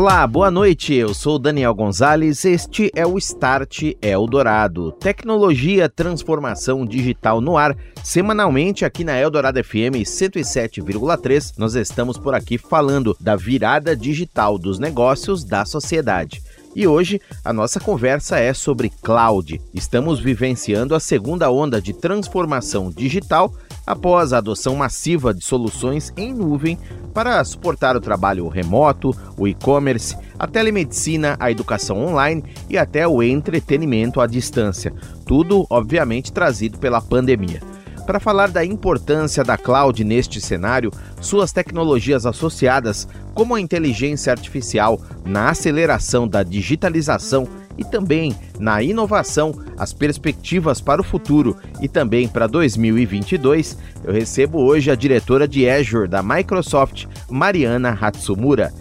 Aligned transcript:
Olá, 0.00 0.24
boa 0.28 0.48
noite. 0.48 0.94
Eu 0.94 1.12
sou 1.12 1.40
Daniel 1.40 1.74
Gonzalez. 1.74 2.44
Este 2.44 2.88
é 2.94 3.04
o 3.04 3.18
Start 3.18 3.94
Eldorado. 4.00 4.92
Tecnologia, 4.92 5.88
transformação 5.88 6.86
digital 6.86 7.40
no 7.40 7.56
ar. 7.56 7.76
Semanalmente 8.04 8.84
aqui 8.84 9.02
na 9.02 9.18
Eldorado 9.18 9.58
FM 9.62 10.06
107,3, 10.06 11.54
nós 11.58 11.74
estamos 11.74 12.16
por 12.16 12.32
aqui 12.32 12.56
falando 12.56 13.16
da 13.20 13.34
virada 13.34 13.96
digital 13.96 14.56
dos 14.56 14.78
negócios 14.78 15.42
da 15.42 15.64
sociedade. 15.64 16.40
E 16.76 16.86
hoje 16.86 17.20
a 17.44 17.52
nossa 17.52 17.80
conversa 17.80 18.38
é 18.38 18.54
sobre 18.54 18.92
cloud. 19.02 19.60
Estamos 19.74 20.20
vivenciando 20.20 20.94
a 20.94 21.00
segunda 21.00 21.50
onda 21.50 21.82
de 21.82 21.92
transformação 21.92 22.88
digital 22.88 23.52
após 23.88 24.34
a 24.34 24.38
adoção 24.38 24.76
massiva 24.76 25.32
de 25.32 25.42
soluções 25.42 26.12
em 26.14 26.34
nuvem 26.34 26.78
para 27.14 27.42
suportar 27.42 27.96
o 27.96 28.00
trabalho 28.00 28.46
remoto, 28.46 29.16
o 29.34 29.48
e-commerce, 29.48 30.14
a 30.38 30.46
telemedicina, 30.46 31.36
a 31.40 31.50
educação 31.50 32.06
online 32.06 32.44
e 32.68 32.76
até 32.76 33.08
o 33.08 33.22
entretenimento 33.22 34.20
à 34.20 34.26
distância. 34.26 34.92
Tudo, 35.24 35.66
obviamente, 35.70 36.30
trazido 36.30 36.78
pela 36.78 37.00
pandemia. 37.00 37.62
Para 38.06 38.20
falar 38.20 38.50
da 38.50 38.62
importância 38.62 39.42
da 39.42 39.56
cloud 39.56 40.04
neste 40.04 40.38
cenário, 40.38 40.92
suas 41.20 41.50
tecnologias 41.50 42.26
associadas, 42.26 43.08
como 43.34 43.54
a 43.54 43.60
inteligência 43.60 44.30
artificial, 44.30 45.00
na 45.24 45.48
aceleração 45.48 46.28
da 46.28 46.42
digitalização 46.42 47.48
e 47.78 47.84
também 47.84 48.34
na 48.58 48.82
inovação, 48.82 49.54
as 49.78 49.92
perspectivas 49.92 50.80
para 50.80 51.00
o 51.00 51.04
futuro 51.04 51.56
e 51.80 51.88
também 51.88 52.28
para 52.28 52.46
2022, 52.46 53.78
eu 54.04 54.12
recebo 54.12 54.58
hoje 54.58 54.90
a 54.90 54.94
diretora 54.94 55.46
de 55.46 55.68
Azure 55.70 56.08
da 56.08 56.22
Microsoft, 56.22 57.06
Mariana 57.30 57.96
Hatsumura. 57.98 58.72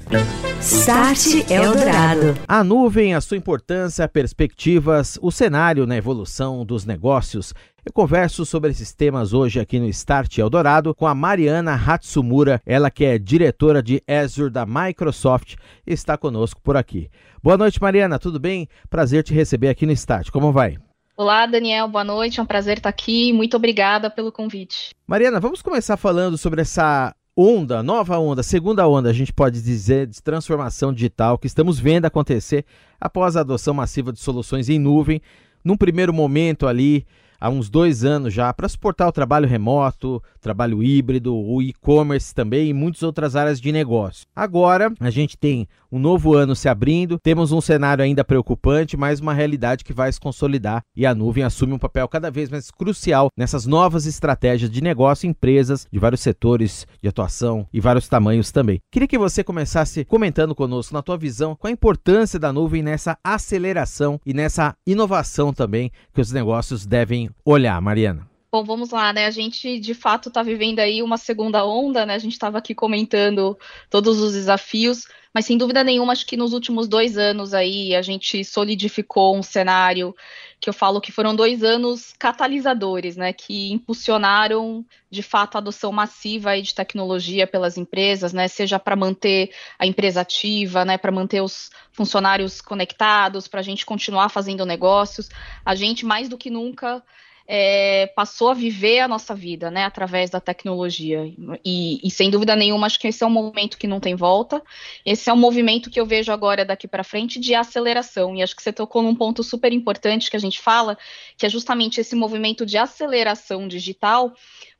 Start 0.59 1.49
Eldorado. 1.49 2.35
A 2.47 2.63
nuvem, 2.63 3.13
a 3.13 3.21
sua 3.21 3.37
importância, 3.37 4.07
perspectivas, 4.07 5.19
o 5.21 5.31
cenário 5.31 5.85
na 5.85 5.95
evolução 5.95 6.65
dos 6.65 6.83
negócios. 6.83 7.53
Eu 7.85 7.93
converso 7.93 8.45
sobre 8.45 8.71
esses 8.71 8.91
temas 8.91 9.31
hoje 9.31 9.61
aqui 9.61 9.79
no 9.79 9.87
Start 9.87 10.39
Eldorado 10.39 10.93
com 10.93 11.07
a 11.07 11.15
Mariana 11.15 11.73
Hatsumura, 11.73 12.61
ela 12.65 12.91
que 12.91 13.05
é 13.05 13.17
diretora 13.17 13.81
de 13.81 14.03
Azure 14.05 14.51
da 14.51 14.65
Microsoft, 14.65 15.55
está 15.85 16.17
conosco 16.17 16.59
por 16.61 16.75
aqui. 16.75 17.09
Boa 17.43 17.55
noite, 17.55 17.79
Mariana, 17.79 18.17
tudo 18.17 18.39
bem? 18.39 18.67
Prazer 18.89 19.23
te 19.23 19.31
receber 19.31 19.69
aqui 19.69 19.85
no 19.85 19.91
Start. 19.91 20.31
Como 20.31 20.51
vai? 20.51 20.77
Olá, 21.15 21.45
Daniel, 21.45 21.87
boa 21.87 22.03
noite. 22.03 22.39
É 22.39 22.43
um 22.43 22.47
prazer 22.47 22.77
estar 22.77 22.89
aqui. 22.89 23.31
Muito 23.31 23.55
obrigada 23.55 24.09
pelo 24.09 24.31
convite. 24.31 24.89
Mariana, 25.05 25.39
vamos 25.39 25.61
começar 25.61 25.97
falando 25.97 26.35
sobre 26.35 26.61
essa 26.61 27.15
onda, 27.35 27.83
nova 27.83 28.17
onda, 28.17 28.41
segunda 28.41 28.87
onda, 28.87 29.11
a 29.11 29.13
gente 29.13 29.31
pode 29.31 29.61
dizer, 29.61 30.07
de 30.07 30.23
transformação 30.23 30.91
digital 30.91 31.37
que 31.37 31.45
estamos 31.45 31.79
vendo 31.79 32.05
acontecer 32.05 32.65
após 32.99 33.37
a 33.37 33.41
adoção 33.41 33.75
massiva 33.75 34.11
de 34.11 34.19
soluções 34.19 34.67
em 34.67 34.79
nuvem. 34.79 35.21
Num 35.63 35.77
primeiro 35.77 36.11
momento 36.11 36.65
ali, 36.65 37.05
há 37.39 37.49
uns 37.49 37.69
dois 37.69 38.03
anos 38.03 38.33
já 38.33 38.51
para 38.51 38.67
suportar 38.67 39.07
o 39.07 39.11
trabalho 39.11 39.47
remoto, 39.47 40.21
trabalho 40.47 40.81
híbrido, 40.81 41.35
o 41.35 41.61
e-commerce 41.61 42.33
também 42.33 42.69
e 42.69 42.73
muitas 42.73 43.03
outras 43.03 43.35
áreas 43.35 43.59
de 43.59 43.69
negócio. 43.69 44.25
Agora 44.33 44.93
a 44.97 45.09
gente 45.09 45.37
tem 45.37 45.67
um 45.91 45.99
novo 45.99 46.33
ano 46.33 46.55
se 46.55 46.69
abrindo, 46.69 47.19
temos 47.19 47.51
um 47.51 47.59
cenário 47.59 48.01
ainda 48.01 48.23
preocupante, 48.23 48.95
mas 48.95 49.19
uma 49.19 49.33
realidade 49.33 49.83
que 49.83 49.91
vai 49.91 50.09
se 50.09 50.19
consolidar 50.19 50.83
e 50.95 51.05
a 51.05 51.13
nuvem 51.13 51.43
assume 51.43 51.73
um 51.73 51.77
papel 51.77 52.07
cada 52.07 52.31
vez 52.31 52.49
mais 52.49 52.71
crucial 52.71 53.29
nessas 53.35 53.65
novas 53.65 54.05
estratégias 54.05 54.71
de 54.71 54.81
negócio, 54.81 55.27
empresas 55.27 55.85
de 55.91 55.99
vários 55.99 56.21
setores 56.21 56.87
de 57.01 57.09
atuação 57.09 57.67
e 57.73 57.81
vários 57.81 58.07
tamanhos 58.07 58.49
também. 58.49 58.79
Queria 58.89 59.07
que 59.07 59.17
você 59.17 59.43
começasse 59.43 60.05
comentando 60.05 60.55
conosco, 60.55 60.93
na 60.93 61.01
tua 61.01 61.17
visão, 61.17 61.57
qual 61.57 61.67
a 61.67 61.73
importância 61.73 62.39
da 62.39 62.53
nuvem 62.53 62.81
nessa 62.81 63.17
aceleração 63.21 64.17
e 64.25 64.33
nessa 64.33 64.75
inovação 64.87 65.51
também 65.51 65.91
que 66.13 66.21
os 66.21 66.31
negócios 66.31 66.85
devem 66.85 67.29
olhar, 67.43 67.81
Mariana. 67.81 68.36
Bom, 68.57 68.63
vamos 68.63 68.89
lá, 68.89 69.13
né? 69.13 69.27
A 69.27 69.29
gente 69.29 69.79
de 69.79 69.93
fato 69.93 70.29
está 70.29 70.41
vivendo 70.41 70.79
aí 70.79 71.03
uma 71.03 71.17
segunda 71.17 71.63
onda, 71.63 72.07
né? 72.07 72.15
A 72.15 72.17
gente 72.17 72.33
estava 72.33 72.57
aqui 72.57 72.73
comentando 72.73 73.55
todos 73.87 74.19
os 74.19 74.33
desafios, 74.33 75.07
mas 75.31 75.45
sem 75.45 75.59
dúvida 75.59 75.83
nenhuma, 75.83 76.11
acho 76.11 76.25
que 76.25 76.35
nos 76.35 76.53
últimos 76.53 76.87
dois 76.87 77.19
anos 77.19 77.53
aí 77.53 77.93
a 77.93 78.01
gente 78.01 78.43
solidificou 78.43 79.37
um 79.37 79.43
cenário 79.43 80.15
que 80.59 80.67
eu 80.67 80.73
falo 80.73 80.99
que 80.99 81.11
foram 81.11 81.35
dois 81.35 81.63
anos 81.63 82.15
catalisadores, 82.17 83.15
né? 83.15 83.31
Que 83.31 83.71
impulsionaram 83.71 84.83
de 85.07 85.21
fato 85.21 85.55
a 85.55 85.59
adoção 85.59 85.91
massiva 85.91 86.49
aí 86.49 86.63
de 86.63 86.73
tecnologia 86.73 87.45
pelas 87.45 87.77
empresas, 87.77 88.33
né? 88.33 88.47
Seja 88.47 88.79
para 88.79 88.95
manter 88.95 89.51
a 89.77 89.85
empresa 89.85 90.21
ativa, 90.21 90.83
né? 90.83 90.97
Para 90.97 91.11
manter 91.11 91.43
os 91.43 91.69
funcionários 91.91 92.59
conectados, 92.59 93.47
para 93.47 93.59
a 93.59 93.63
gente 93.63 93.85
continuar 93.85 94.29
fazendo 94.29 94.65
negócios. 94.65 95.29
A 95.63 95.75
gente 95.75 96.03
mais 96.03 96.27
do 96.27 96.39
que 96.39 96.49
nunca 96.49 97.03
é, 97.47 98.07
passou 98.07 98.49
a 98.49 98.53
viver 98.53 98.99
a 98.99 99.07
nossa 99.07 99.33
vida, 99.33 99.71
né, 99.71 99.85
através 99.85 100.29
da 100.29 100.41
tecnologia. 100.41 101.31
E, 101.63 102.05
e, 102.05 102.11
sem 102.11 102.29
dúvida 102.29 102.55
nenhuma, 102.55 102.87
acho 102.87 102.99
que 102.99 103.07
esse 103.07 103.23
é 103.23 103.27
um 103.27 103.29
momento 103.29 103.77
que 103.77 103.87
não 103.87 104.01
tem 104.01 104.15
volta. 104.15 104.61
Esse 105.05 105.29
é 105.29 105.33
um 105.33 105.37
movimento 105.37 105.89
que 105.89 105.99
eu 105.99 106.05
vejo 106.05 106.31
agora 106.31 106.65
daqui 106.65 106.87
para 106.87 107.05
frente 107.05 107.39
de 107.39 107.55
aceleração. 107.55 108.35
E 108.35 108.43
acho 108.43 108.55
que 108.55 108.61
você 108.61 108.73
tocou 108.73 109.01
num 109.01 109.15
ponto 109.15 109.43
super 109.43 109.71
importante 109.71 110.29
que 110.29 110.35
a 110.35 110.39
gente 110.39 110.59
fala, 110.59 110.97
que 111.37 111.45
é 111.45 111.49
justamente 111.49 112.01
esse 112.01 112.15
movimento 112.15 112.65
de 112.65 112.77
aceleração 112.77 113.65
digital 113.67 114.33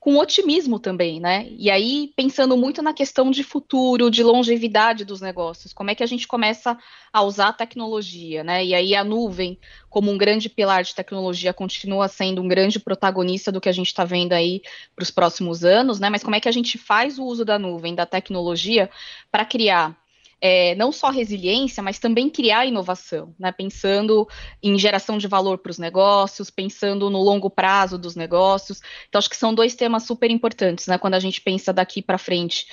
com 0.08 0.16
otimismo 0.16 0.80
também, 0.80 1.20
né? 1.20 1.50
E 1.58 1.70
aí, 1.70 2.14
pensando 2.16 2.56
muito 2.56 2.82
na 2.82 2.94
questão 2.94 3.30
de 3.30 3.44
futuro, 3.44 4.10
de 4.10 4.24
longevidade 4.24 5.04
dos 5.04 5.20
negócios, 5.20 5.74
como 5.74 5.92
é 5.92 5.96
que 5.96 6.02
a 6.02 6.06
gente 6.08 6.26
começa 6.26 6.78
a 7.12 7.24
usar 7.24 7.50
a 7.50 7.54
tecnologia, 7.54 8.42
né? 8.42 8.64
E 8.64 8.74
aí 8.74 8.96
a 8.96 9.04
nuvem, 9.04 9.60
como 9.90 10.10
um 10.10 10.18
grande 10.18 10.48
pilar 10.48 10.82
de 10.82 10.96
tecnologia, 10.96 11.54
continua 11.54 12.08
sendo 12.08 12.42
um 12.42 12.48
grande 12.48 12.80
protagonista 12.80 13.52
do 13.52 13.60
que 13.60 13.68
a 13.68 13.74
gente 13.74 13.88
está 13.88 14.06
vendo 14.06 14.32
aí 14.32 14.62
para 14.96 15.04
os 15.04 15.12
próximos 15.12 15.66
anos, 15.66 16.00
né? 16.00 16.10
Mas 16.10 16.24
como 16.24 16.38
é 16.38 16.40
que 16.40 16.48
a 16.48 16.54
gente 16.54 16.78
faz 16.78 17.20
o 17.20 17.26
uso 17.26 17.44
da 17.44 17.60
nuvem, 17.60 17.94
da 17.94 18.06
tecnologia, 18.06 18.90
para 19.30 19.44
criar 19.44 19.94
é, 20.40 20.76
não 20.76 20.92
só 20.92 21.10
resiliência, 21.10 21.82
mas 21.82 22.00
também 22.00 22.30
criar 22.30 22.66
inovação, 22.66 23.34
né? 23.40 23.52
pensando 23.52 24.28
em 24.62 24.78
geração 24.78 25.18
de 25.18 25.28
valor 25.28 25.58
para 25.58 25.72
os 25.72 25.80
negócios, 25.80 26.50
pensando 26.50 27.10
no 27.10 27.22
longo 27.22 27.50
prazo 27.50 27.98
dos 27.98 28.16
negócios. 28.16 28.82
Então, 29.08 29.20
acho 29.20 29.30
que 29.30 29.36
são 29.36 29.54
dois 29.54 29.76
temas 29.76 30.04
super 30.04 30.30
importantes, 30.30 30.88
né? 30.88 30.98
Quando 30.98 31.16
a 31.16 31.20
gente 31.20 31.42
pensa 31.42 31.74
daqui 31.74 32.02
para 32.02 32.18
frente 32.18 32.68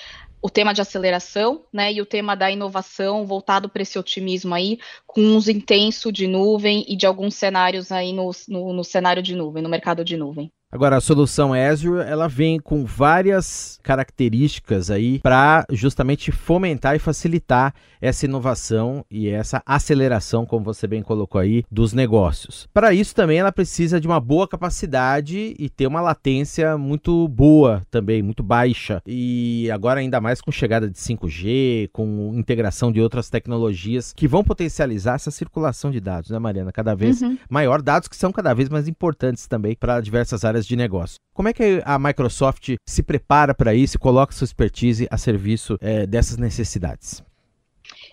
o 0.45 0.51
tema 0.51 0.75
de 0.75 0.83
aceleração, 0.83 1.65
né, 1.73 1.91
e 1.91 2.03
o 2.03 2.05
tema 2.05 2.37
da 2.37 2.51
inovação 2.51 3.27
voltado 3.27 3.67
para 3.67 3.81
esse 3.81 3.99
otimismo 3.99 4.55
aí, 4.55 4.79
com 5.07 5.35
uso 5.35 5.51
intenso 5.51 6.13
de 6.13 6.27
nuvem 6.27 6.85
e 6.87 6.95
de 6.95 7.07
alguns 7.07 7.35
cenários 7.35 7.91
aí 7.91 8.13
no, 8.13 8.31
no, 8.47 8.75
no 8.75 8.85
cenário 8.85 9.23
de 9.23 9.35
nuvem, 9.35 9.63
no 9.63 9.71
mercado 9.71 10.05
de 10.05 10.19
nuvem. 10.19 10.53
Agora, 10.75 10.97
a 10.97 11.01
solução 11.01 11.55
Azure, 11.55 12.03
ela 12.03 12.27
vem 12.27 12.59
com 12.59 12.85
várias 12.85 13.79
características 13.81 14.91
aí 14.91 15.21
para 15.21 15.65
justamente 15.71 16.33
fomentar 16.33 16.97
e 16.97 16.99
facilitar 16.99 17.73
essa 18.01 18.27
inovação 18.27 19.05
e 19.09 19.29
essa 19.29 19.63
aceleração, 19.65 20.45
como 20.45 20.65
você 20.65 20.89
bem 20.89 21.01
colocou 21.01 21.41
aí, 21.41 21.63
dos 21.71 21.93
negócios. 21.93 22.67
Para 22.75 22.93
isso 22.93 23.15
também 23.15 23.39
ela 23.39 23.53
precisa 23.53 24.01
de 24.01 24.09
uma 24.09 24.19
boa 24.19 24.49
capacidade 24.49 25.55
e 25.57 25.71
ter 25.71 25.87
uma 25.87 26.01
latência 26.01 26.77
muito 26.77 27.29
boa 27.29 27.83
também, 27.89 28.21
muito 28.21 28.43
baixa. 28.43 29.01
E 29.07 29.71
agora 29.71 30.01
ainda 30.01 30.21
mais 30.21 30.41
com 30.41 30.51
chegada 30.51 30.91
de 30.91 30.99
5G, 30.99 31.89
com 31.93 32.33
integração 32.35 32.91
de 32.91 33.01
outras 33.01 33.31
tecnologias 33.31 34.13
que 34.13 34.27
vão 34.27 34.43
potencializar 34.43 35.15
essa 35.15 35.31
circulação 35.31 35.93
de 35.93 36.01
dados, 36.01 36.31
né, 36.31 36.39
Mariana? 36.41 36.73
Cada 36.73 36.97
vez 36.97 37.23
uhum. 37.23 37.39
maior, 37.49 37.81
dados 37.81 38.09
que 38.09 38.17
são 38.17 38.33
cada 38.33 38.53
vez 38.53 38.69
mais 38.69 38.89
importantes 38.89 39.47
também 39.47 39.77
para 39.77 40.01
diversas 40.01 40.45
áreas 40.45 40.64
áreas 40.65 40.67
de 40.67 40.77
negócio. 40.77 41.17
Como 41.33 41.49
é 41.49 41.53
que 41.53 41.83
a 41.85 41.99
Microsoft 41.99 42.75
se 42.89 43.03
prepara 43.03 43.55
para 43.55 43.75
isso 43.75 43.97
e 43.97 44.01
coloca 44.01 44.33
sua 44.33 44.45
expertise 44.45 45.07
a 45.11 45.19
serviço 45.19 45.77
é, 45.81 46.07
dessas 46.07 46.37
necessidades? 46.37 47.23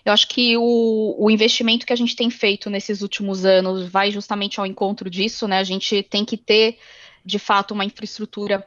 Eu 0.04 0.12
acho 0.12 0.28
que 0.28 0.56
o, 0.56 1.16
o, 1.18 1.30
investimento 1.30 1.86
que 1.86 1.92
a 1.92 1.96
gente 1.96 2.16
tem 2.16 2.28
feito 2.28 2.68
nesses 2.68 3.02
últimos 3.02 3.44
anos 3.44 3.88
vai 3.88 4.10
justamente 4.10 4.58
ao 4.58 4.66
encontro 4.66 5.08
disso, 5.08 5.46
né? 5.46 5.58
A 5.58 5.64
gente 5.64 6.02
tem 6.02 6.24
que 6.24 6.36
ter, 6.36 6.78
de 7.24 7.38
fato, 7.38 7.72
uma 7.72 7.84
infraestrutura 7.84 8.66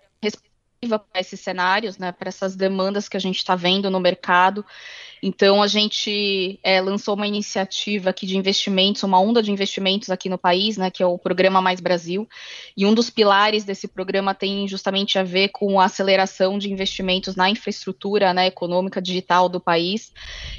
para 0.88 1.20
esses 1.20 1.40
cenários, 1.40 1.98
né? 1.98 2.12
Para 2.12 2.30
essas 2.30 2.56
demandas 2.56 3.10
que 3.10 3.18
a 3.18 3.20
gente 3.20 3.38
está 3.38 3.56
vendo 3.56 3.90
no 3.90 4.00
mercado. 4.00 4.66
Então, 5.28 5.64
a 5.64 5.68
gente 5.68 6.60
é, 6.62 6.80
lançou 6.80 7.16
uma 7.16 7.26
iniciativa 7.26 8.12
aqui 8.12 8.28
de 8.28 8.38
investimentos, 8.38 9.02
uma 9.02 9.20
onda 9.20 9.42
de 9.42 9.52
investimentos 9.52 10.12
aqui 10.12 10.30
no 10.30 10.38
país, 10.38 10.78
né, 10.78 10.92
que 10.92 11.02
é 11.02 11.06
o 11.06 11.18
Programa 11.18 11.62
Mais 11.62 11.80
Brasil, 11.80 12.30
e 12.78 12.86
um 12.86 12.94
dos 12.94 13.10
pilares 13.10 13.64
desse 13.64 13.88
programa 13.88 14.36
tem 14.36 14.68
justamente 14.68 15.18
a 15.18 15.24
ver 15.24 15.50
com 15.50 15.80
a 15.80 15.86
aceleração 15.86 16.60
de 16.60 16.72
investimentos 16.72 17.36
na 17.36 17.50
infraestrutura 17.50 18.36
né, 18.36 18.46
econômica 18.46 19.02
digital 19.02 19.50
do 19.50 19.60
país. 19.60 20.14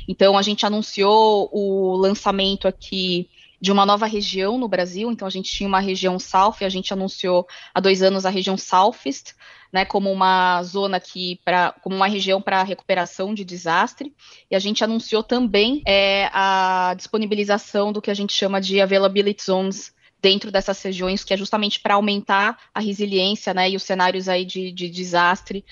Então, 0.09 0.37
a 0.37 0.43
gente 0.43 0.67
anunciou 0.67 1.49
o 1.53 1.95
lançamento 1.97 2.67
aqui 2.67 3.29
de 3.67 3.73
uma 3.73 3.85
nova 3.85 4.07
região 4.07 4.57
no 4.57 4.69
Brasil. 4.69 5.11
Então, 5.11 5.27
a 5.27 5.31
gente 5.31 5.51
tinha 5.51 5.67
uma 5.67 5.81
região 5.81 6.21
South, 6.21 6.59
a 6.61 6.69
gente 6.69 6.93
anunciou 6.93 7.49
há 7.75 7.81
dois 7.81 8.01
anos 8.01 8.25
a 8.25 8.31
região 8.31 8.57
Southeast, 8.57 9.35
né, 9.73 9.85
como 9.85 10.09
uma 10.13 10.63
zona 10.63 10.99
aqui 10.99 11.41
para, 11.45 11.73
como 11.83 11.97
uma 11.97 12.07
região 12.07 12.41
para 12.41 12.63
recuperação 12.63 13.35
de 13.35 13.45
desastre. 13.45 14.15
E 14.49 14.55
a 14.55 14.61
gente 14.61 14.85
anunciou 14.85 15.21
também 15.21 15.83
é, 15.85 16.31
a 16.33 16.95
disponibilização 16.97 17.93
do 17.93 18.01
que 18.01 18.09
a 18.11 18.15
gente 18.15 18.33
chama 18.33 18.61
de 18.61 18.81
availability 18.81 19.43
zones 19.43 19.93
dentro 20.23 20.53
dessas 20.53 20.81
regiões, 20.81 21.25
que 21.25 21.35
é 21.35 21.37
justamente 21.37 21.81
para 21.81 21.95
aumentar 21.95 22.57
a 22.73 22.79
resiliência, 22.79 23.53
né, 23.53 23.69
e 23.69 23.75
os 23.75 23.83
cenários 23.83 24.29
aí 24.29 24.45
de, 24.45 24.71
de 24.71 24.89
desastre 24.89 25.65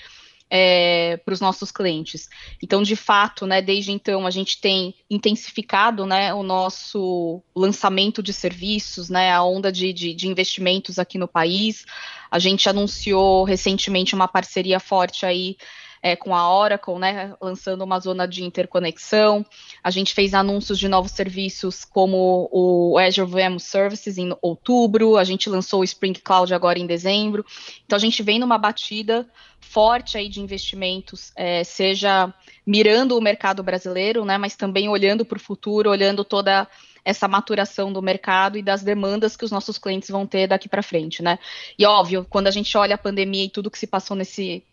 é, 0.49 1.17
para 1.17 1.33
os 1.33 1.41
nossos 1.41 1.71
clientes. 1.71 2.29
Então, 2.61 2.83
de 2.83 2.95
fato, 2.95 3.45
né, 3.45 3.61
desde 3.61 3.91
então 3.91 4.25
a 4.25 4.31
gente 4.31 4.59
tem 4.59 4.93
intensificado 5.09 6.05
né, 6.05 6.33
o 6.33 6.43
nosso 6.43 7.41
lançamento 7.55 8.21
de 8.21 8.31
serviços, 8.31 9.09
né, 9.09 9.31
a 9.31 9.43
onda 9.43 9.71
de, 9.71 9.91
de, 9.91 10.13
de 10.13 10.27
investimentos 10.27 10.99
aqui 10.99 11.17
no 11.17 11.27
país. 11.27 11.85
A 12.29 12.39
gente 12.39 12.69
anunciou 12.69 13.43
recentemente 13.43 14.13
uma 14.13 14.27
parceria 14.27 14.79
forte 14.79 15.25
aí 15.25 15.57
é, 16.05 16.15
com 16.15 16.35
a 16.35 16.55
Oracle, 16.55 16.99
né, 16.99 17.33
lançando 17.41 17.83
uma 17.83 17.99
zona 17.99 18.27
de 18.27 18.43
interconexão. 18.43 19.43
A 19.83 19.89
gente 19.89 20.13
fez 20.13 20.35
anúncios 20.35 20.77
de 20.77 20.87
novos 20.87 21.13
serviços 21.13 21.83
como 21.83 22.47
o 22.51 22.95
Azure 22.99 23.27
VM 23.27 23.57
Services 23.57 24.15
em 24.19 24.31
outubro, 24.39 25.17
a 25.17 25.23
gente 25.23 25.49
lançou 25.49 25.79
o 25.79 25.83
Spring 25.83 26.13
Cloud 26.13 26.53
agora 26.53 26.77
em 26.77 26.85
dezembro. 26.85 27.43
Então 27.83 27.97
a 27.97 27.99
gente 27.99 28.21
vem 28.21 28.37
numa 28.37 28.59
batida 28.59 29.27
forte 29.59 30.15
aí 30.15 30.29
de 30.29 30.39
investimentos, 30.39 31.31
é, 31.35 31.63
seja 31.63 32.31
mirando 32.63 33.17
o 33.17 33.21
mercado 33.21 33.63
brasileiro, 33.63 34.23
né, 34.23 34.37
mas 34.37 34.55
também 34.55 34.87
olhando 34.87 35.25
para 35.25 35.37
o 35.37 35.41
futuro, 35.41 35.89
olhando 35.89 36.23
toda 36.23 36.67
essa 37.03 37.27
maturação 37.27 37.91
do 37.91 37.99
mercado 37.99 38.59
e 38.59 38.61
das 38.61 38.83
demandas 38.83 39.35
que 39.35 39.43
os 39.43 39.49
nossos 39.49 39.79
clientes 39.79 40.09
vão 40.09 40.27
ter 40.27 40.45
daqui 40.45 40.69
para 40.69 40.83
frente, 40.83 41.23
né? 41.23 41.39
E 41.79 41.85
óbvio, 41.85 42.27
quando 42.29 42.45
a 42.45 42.51
gente 42.51 42.77
olha 42.77 42.93
a 42.93 42.97
pandemia 42.97 43.45
e 43.45 43.49
tudo 43.49 43.71
que 43.71 43.79
se 43.79 43.87
passou 43.87 44.15
nesse 44.15 44.63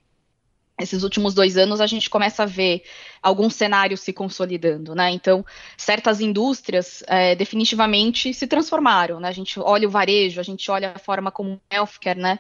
esses 0.80 1.02
últimos 1.02 1.34
dois 1.34 1.56
anos 1.56 1.80
a 1.80 1.86
gente 1.86 2.08
começa 2.08 2.42
a 2.42 2.46
ver 2.46 2.82
alguns 3.22 3.54
cenários 3.54 4.00
se 4.00 4.12
consolidando, 4.12 4.94
né? 4.94 5.10
Então, 5.10 5.44
certas 5.76 6.20
indústrias 6.20 7.04
é, 7.06 7.34
definitivamente 7.34 8.32
se 8.32 8.46
transformaram, 8.46 9.20
né? 9.20 9.28
A 9.28 9.32
gente 9.32 9.60
olha 9.60 9.86
o 9.86 9.90
varejo, 9.90 10.40
a 10.40 10.42
gente 10.42 10.70
olha 10.70 10.92
a 10.94 10.98
forma 10.98 11.30
como 11.30 11.54
o 11.54 11.60
healthcare, 11.70 12.18
né, 12.18 12.38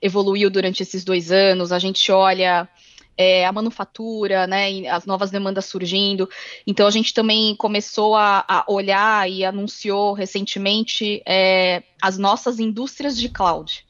evoluiu 0.00 0.50
durante 0.50 0.82
esses 0.82 1.04
dois 1.04 1.30
anos, 1.30 1.70
a 1.70 1.78
gente 1.78 2.10
olha 2.10 2.68
é, 3.16 3.44
a 3.44 3.52
manufatura, 3.52 4.46
né, 4.46 4.88
as 4.88 5.04
novas 5.04 5.30
demandas 5.30 5.66
surgindo. 5.66 6.28
Então, 6.66 6.86
a 6.86 6.90
gente 6.90 7.12
também 7.12 7.54
começou 7.56 8.16
a, 8.16 8.44
a 8.48 8.64
olhar 8.68 9.28
e 9.30 9.44
anunciou 9.44 10.12
recentemente 10.12 11.22
é, 11.26 11.82
as 12.00 12.16
nossas 12.16 12.58
indústrias 12.58 13.18
de 13.18 13.28
cloud, 13.28 13.84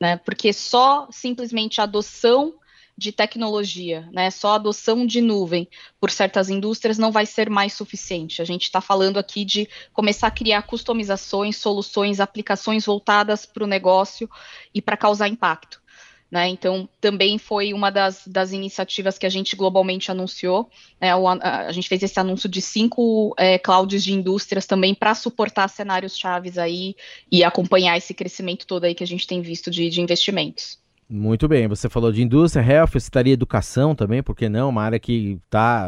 né? 0.00 0.16
Porque 0.16 0.52
só 0.52 1.06
simplesmente 1.10 1.80
a 1.80 1.84
adoção 1.84 2.54
de 2.96 3.10
tecnologia, 3.10 4.08
né? 4.12 4.30
Só 4.30 4.54
adoção 4.54 5.04
de 5.04 5.20
nuvem 5.20 5.68
por 6.00 6.10
certas 6.10 6.48
indústrias 6.48 6.96
não 6.96 7.10
vai 7.10 7.26
ser 7.26 7.50
mais 7.50 7.72
suficiente. 7.72 8.40
A 8.40 8.44
gente 8.44 8.62
está 8.62 8.80
falando 8.80 9.18
aqui 9.18 9.44
de 9.44 9.68
começar 9.92 10.28
a 10.28 10.30
criar 10.30 10.62
customizações, 10.62 11.56
soluções, 11.56 12.20
aplicações 12.20 12.86
voltadas 12.86 13.44
para 13.44 13.64
o 13.64 13.66
negócio 13.66 14.30
e 14.72 14.80
para 14.80 14.96
causar 14.96 15.28
impacto. 15.28 15.82
Né, 16.30 16.48
então, 16.48 16.88
também 17.00 17.38
foi 17.38 17.72
uma 17.72 17.90
das, 17.90 18.26
das, 18.26 18.50
iniciativas 18.50 19.16
que 19.16 19.26
a 19.26 19.28
gente 19.28 19.54
globalmente 19.54 20.10
anunciou. 20.10 20.68
Né, 21.00 21.14
o, 21.14 21.28
a, 21.28 21.36
a, 21.66 21.70
gente 21.70 21.88
fez 21.88 22.02
esse 22.02 22.18
anúncio 22.18 22.48
de 22.48 22.60
cinco 22.60 23.32
é, 23.38 23.56
clouds 23.56 24.02
de 24.02 24.12
indústrias 24.12 24.66
também 24.66 24.96
para 24.96 25.14
suportar 25.14 25.68
cenários 25.68 26.18
chaves 26.18 26.58
aí 26.58 26.96
e 27.30 27.44
acompanhar 27.44 27.96
esse 27.96 28.12
crescimento 28.12 28.66
todo 28.66 28.82
aí 28.82 28.96
que 28.96 29.04
a 29.04 29.06
gente 29.06 29.28
tem 29.28 29.40
visto 29.42 29.70
de, 29.70 29.88
de 29.88 30.00
investimentos. 30.00 30.82
Muito 31.06 31.46
bem, 31.46 31.68
você 31.68 31.86
falou 31.88 32.10
de 32.10 32.22
indústria, 32.22 32.62
health, 32.62 32.96
estaria 32.96 33.34
educação 33.34 33.94
também, 33.94 34.22
por 34.22 34.34
que 34.34 34.48
não? 34.48 34.70
Uma 34.70 34.82
área 34.82 34.98
que 34.98 35.38
está 35.44 35.86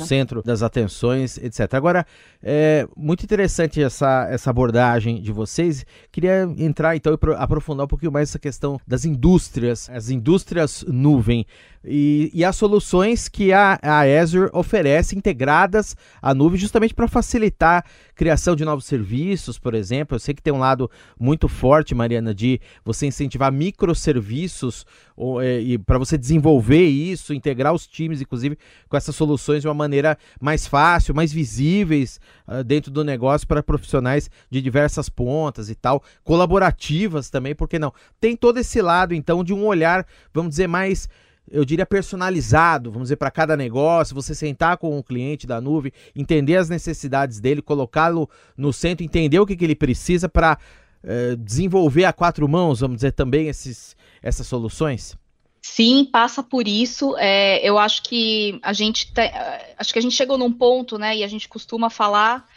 no 0.00 0.06
centro 0.06 0.42
das 0.42 0.62
atenções, 0.64 1.38
etc. 1.38 1.72
Agora, 1.74 2.04
é 2.42 2.86
muito 2.96 3.22
interessante 3.22 3.80
essa, 3.80 4.26
essa 4.28 4.50
abordagem 4.50 5.22
de 5.22 5.30
vocês. 5.30 5.86
Queria 6.10 6.42
entrar 6.58 6.96
então 6.96 7.12
e 7.12 7.34
aprofundar 7.36 7.84
um 7.84 7.88
pouquinho 7.88 8.10
mais 8.10 8.30
essa 8.30 8.38
questão 8.38 8.80
das 8.84 9.04
indústrias, 9.04 9.88
as 9.90 10.10
indústrias 10.10 10.84
nuvem 10.88 11.46
e, 11.88 12.30
e 12.34 12.44
as 12.44 12.54
soluções 12.54 13.28
que 13.28 13.52
a, 13.52 13.78
a 13.82 14.00
Azure 14.00 14.50
oferece 14.52 15.16
integradas 15.16 15.96
à 16.20 16.34
nuvem 16.34 16.58
justamente 16.58 16.94
para 16.94 17.08
facilitar 17.08 17.84
a 17.84 18.14
criação 18.14 18.54
de 18.54 18.64
novos 18.64 18.84
serviços, 18.84 19.58
por 19.58 19.74
exemplo. 19.74 20.14
Eu 20.14 20.20
sei 20.20 20.34
que 20.34 20.42
tem 20.42 20.52
um 20.52 20.58
lado 20.58 20.90
muito 21.18 21.48
forte, 21.48 21.94
Mariana, 21.94 22.34
de 22.34 22.60
você 22.84 23.06
incentivar 23.06 23.50
microserviços 23.50 24.84
ou, 25.16 25.42
é, 25.42 25.60
e 25.60 25.78
para 25.78 25.98
você 25.98 26.16
desenvolver 26.16 26.84
isso, 26.84 27.34
integrar 27.34 27.72
os 27.72 27.86
times, 27.86 28.20
inclusive, 28.20 28.56
com 28.88 28.96
essas 28.96 29.16
soluções 29.16 29.62
de 29.62 29.68
uma 29.68 29.74
maneira 29.74 30.16
mais 30.40 30.66
fácil, 30.66 31.14
mais 31.14 31.32
visíveis 31.32 32.20
uh, 32.46 32.62
dentro 32.62 32.90
do 32.90 33.02
negócio 33.02 33.46
para 33.46 33.62
profissionais 33.62 34.30
de 34.48 34.62
diversas 34.62 35.08
pontas 35.08 35.70
e 35.70 35.74
tal, 35.74 36.02
colaborativas 36.22 37.30
também, 37.30 37.54
por 37.54 37.68
que 37.68 37.78
não? 37.80 37.92
Tem 38.20 38.36
todo 38.36 38.58
esse 38.58 38.80
lado, 38.80 39.12
então, 39.12 39.42
de 39.42 39.52
um 39.52 39.64
olhar, 39.64 40.06
vamos 40.32 40.50
dizer, 40.50 40.68
mais 40.68 41.08
eu 41.50 41.64
diria 41.64 41.86
personalizado, 41.86 42.90
vamos 42.90 43.06
dizer, 43.06 43.16
para 43.16 43.30
cada 43.30 43.56
negócio, 43.56 44.14
você 44.14 44.34
sentar 44.34 44.76
com 44.76 44.98
o 44.98 45.02
cliente 45.02 45.46
da 45.46 45.60
nuvem, 45.60 45.92
entender 46.14 46.56
as 46.56 46.68
necessidades 46.68 47.40
dele, 47.40 47.62
colocá-lo 47.62 48.28
no 48.56 48.72
centro, 48.72 49.04
entender 49.04 49.38
o 49.38 49.46
que, 49.46 49.56
que 49.56 49.64
ele 49.64 49.76
precisa 49.76 50.28
para 50.28 50.58
eh, 51.02 51.36
desenvolver 51.36 52.04
a 52.04 52.12
quatro 52.12 52.48
mãos, 52.48 52.80
vamos 52.80 52.96
dizer, 52.96 53.12
também 53.12 53.48
esses, 53.48 53.96
essas 54.22 54.46
soluções? 54.46 55.16
Sim, 55.60 56.04
passa 56.04 56.42
por 56.42 56.66
isso. 56.66 57.16
É, 57.18 57.66
eu 57.66 57.78
acho 57.78 58.02
que 58.02 58.58
a 58.62 58.72
gente 58.72 59.12
te, 59.12 59.30
acho 59.76 59.92
que 59.92 59.98
a 59.98 60.02
gente 60.02 60.14
chegou 60.14 60.38
num 60.38 60.52
ponto, 60.52 60.98
né? 60.98 61.16
E 61.16 61.24
a 61.24 61.28
gente 61.28 61.48
costuma 61.48 61.90
falar 61.90 62.48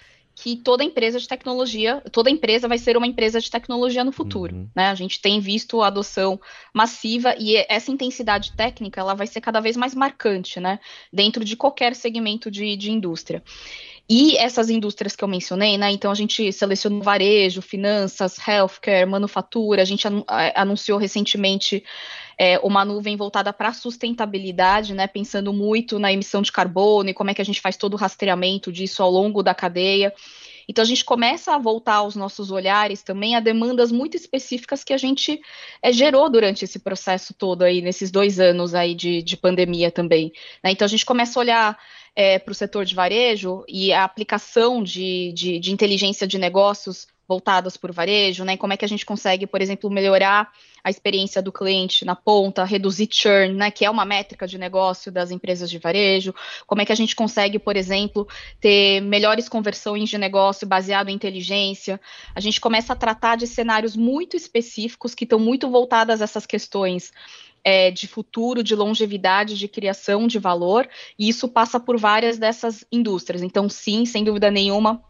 que 0.42 0.56
toda 0.56 0.84
empresa 0.84 1.20
de 1.20 1.28
tecnologia, 1.28 2.02
toda 2.12 2.28
empresa 2.28 2.68
vai 2.68 2.80
ser 2.80 2.98
uma 2.98 3.06
empresa 3.06 3.40
de 3.40 3.52
tecnologia 3.52 4.04
no 4.04 4.12
futuro, 4.12 4.56
uhum. 4.56 4.68
né? 4.76 4.90
A 4.90 4.96
gente 4.96 5.22
tem 5.22 5.40
visto 5.40 5.84
a 5.84 5.88
adoção 5.88 6.42
massiva 6.74 7.36
e 7.38 7.64
essa 7.70 7.92
intensidade 7.92 8.52
técnica, 8.54 9.00
ela 9.00 9.14
vai 9.14 9.28
ser 9.28 9.40
cada 9.40 9.60
vez 9.60 9.78
mais 9.78 9.94
marcante, 9.94 10.60
né? 10.60 10.80
Dentro 11.14 11.46
de 11.46 11.56
qualquer 11.56 11.94
segmento 11.94 12.50
de, 12.50 12.76
de 12.76 12.92
indústria. 12.92 13.44
E 14.14 14.36
essas 14.36 14.70
indústrias 14.70 15.16
que 15.16 15.24
eu 15.24 15.28
mencionei, 15.28 15.78
né? 15.78 15.90
Então 15.90 16.12
a 16.12 16.14
gente 16.14 16.52
selecionou 16.52 17.02
varejo, 17.02 17.62
finanças, 17.62 18.38
healthcare, 18.46 19.06
manufatura, 19.06 19.82
a 19.82 19.86
gente 19.86 20.06
anunciou 20.54 21.00
recentemente 21.00 21.82
é, 22.38 22.60
uma 22.60 22.84
nuvem 22.84 23.16
voltada 23.16 23.54
para 23.54 23.70
a 23.70 23.74
sustentabilidade, 23.74 24.94
né, 24.94 25.08
pensando 25.08 25.54
muito 25.54 25.98
na 25.98 26.12
emissão 26.12 26.42
de 26.42 26.52
carbono 26.52 27.10
e 27.10 27.14
como 27.14 27.30
é 27.30 27.34
que 27.34 27.42
a 27.42 27.46
gente 27.46 27.62
faz 27.62 27.78
todo 27.78 27.94
o 27.94 27.98
rastreamento 27.98 28.70
disso 28.70 29.02
ao 29.02 29.10
longo 29.10 29.42
da 29.42 29.56
cadeia. 29.56 30.14
Então 30.72 30.82
a 30.82 30.88
gente 30.88 31.04
começa 31.04 31.54
a 31.54 31.58
voltar 31.58 32.02
os 32.04 32.16
nossos 32.16 32.50
olhares 32.50 33.04
também 33.04 33.36
a 33.36 33.42
demandas 33.42 33.92
muito 33.92 34.16
específicas 34.16 34.86
que 34.86 34.94
a 34.94 34.98
gente 34.98 35.42
é, 35.82 35.92
gerou 35.92 36.30
durante 36.30 36.64
esse 36.64 36.80
processo 36.80 37.34
todo 37.34 37.64
aí, 37.64 37.82
nesses 37.82 38.10
dois 38.10 38.40
anos 38.40 38.74
aí 38.74 38.96
de, 38.96 39.22
de 39.22 39.36
pandemia 39.36 39.92
também. 39.92 40.32
Né? 40.64 40.72
Então 40.72 40.86
a 40.86 40.90
gente 40.90 41.06
começa 41.06 41.38
a 41.38 41.42
olhar 41.42 41.80
é, 42.16 42.40
para 42.40 42.54
o 42.54 42.56
setor 42.56 42.86
de 42.86 42.96
varejo 42.96 43.66
e 43.68 43.92
a 43.92 44.06
aplicação 44.06 44.82
de, 44.82 45.34
de, 45.34 45.60
de 45.60 45.74
inteligência 45.74 46.26
de 46.26 46.38
negócios 46.38 47.06
voltadas 47.32 47.78
por 47.78 47.94
varejo, 47.94 48.44
né? 48.44 48.58
Como 48.58 48.74
é 48.74 48.78
que 48.78 48.84
a 48.84 48.88
gente 48.90 49.06
consegue, 49.06 49.48
por 49.48 49.62
exemplo, 49.62 49.90
melhorar 49.90 50.52
a 50.84 50.90
experiência 50.90 51.42
do 51.42 51.50
cliente 51.50 52.04
na 52.04 52.14
ponta, 52.14 52.66
reduzir 52.66 53.08
churn, 53.10 53.54
né? 53.54 53.72
Que 53.72 53.86
é 53.86 53.90
uma 53.90 54.04
métrica 54.04 54.46
de 54.46 54.58
negócio 54.58 55.10
das 55.10 55.32
empresas 55.32 55.70
de 55.70 55.78
varejo. 55.78 56.36
Como 56.68 56.82
é 56.82 56.86
que 56.86 56.92
a 56.92 56.96
gente 56.96 57.16
consegue, 57.16 57.58
por 57.58 57.78
exemplo, 57.78 58.28
ter 58.60 59.00
melhores 59.00 59.48
conversões 59.48 60.10
de 60.10 60.18
negócio 60.18 60.68
baseado 60.68 61.08
em 61.08 61.14
inteligência. 61.14 62.02
A 62.36 62.42
gente 62.42 62.60
começa 62.60 62.92
a 62.92 62.98
tratar 62.98 63.38
de 63.38 63.48
cenários 63.48 63.96
muito 63.96 64.36
específicos 64.36 65.16
que 65.16 65.24
estão 65.24 65.40
muito 65.40 65.70
voltadas 65.70 66.20
a 66.20 66.26
essas 66.26 66.46
questões 66.46 67.14
é, 67.64 67.92
de 67.92 68.08
futuro, 68.10 68.62
de 68.62 68.76
longevidade, 68.76 69.58
de 69.58 69.70
criação 69.70 70.28
de 70.28 70.38
valor, 70.38 70.86
e 71.18 71.30
isso 71.30 71.48
passa 71.48 71.80
por 71.80 71.98
várias 71.98 72.38
dessas 72.38 72.84
indústrias. 72.92 73.42
Então, 73.42 73.70
sim, 73.70 74.06
sem 74.06 74.24
dúvida 74.26 74.52
nenhuma, 74.52 75.02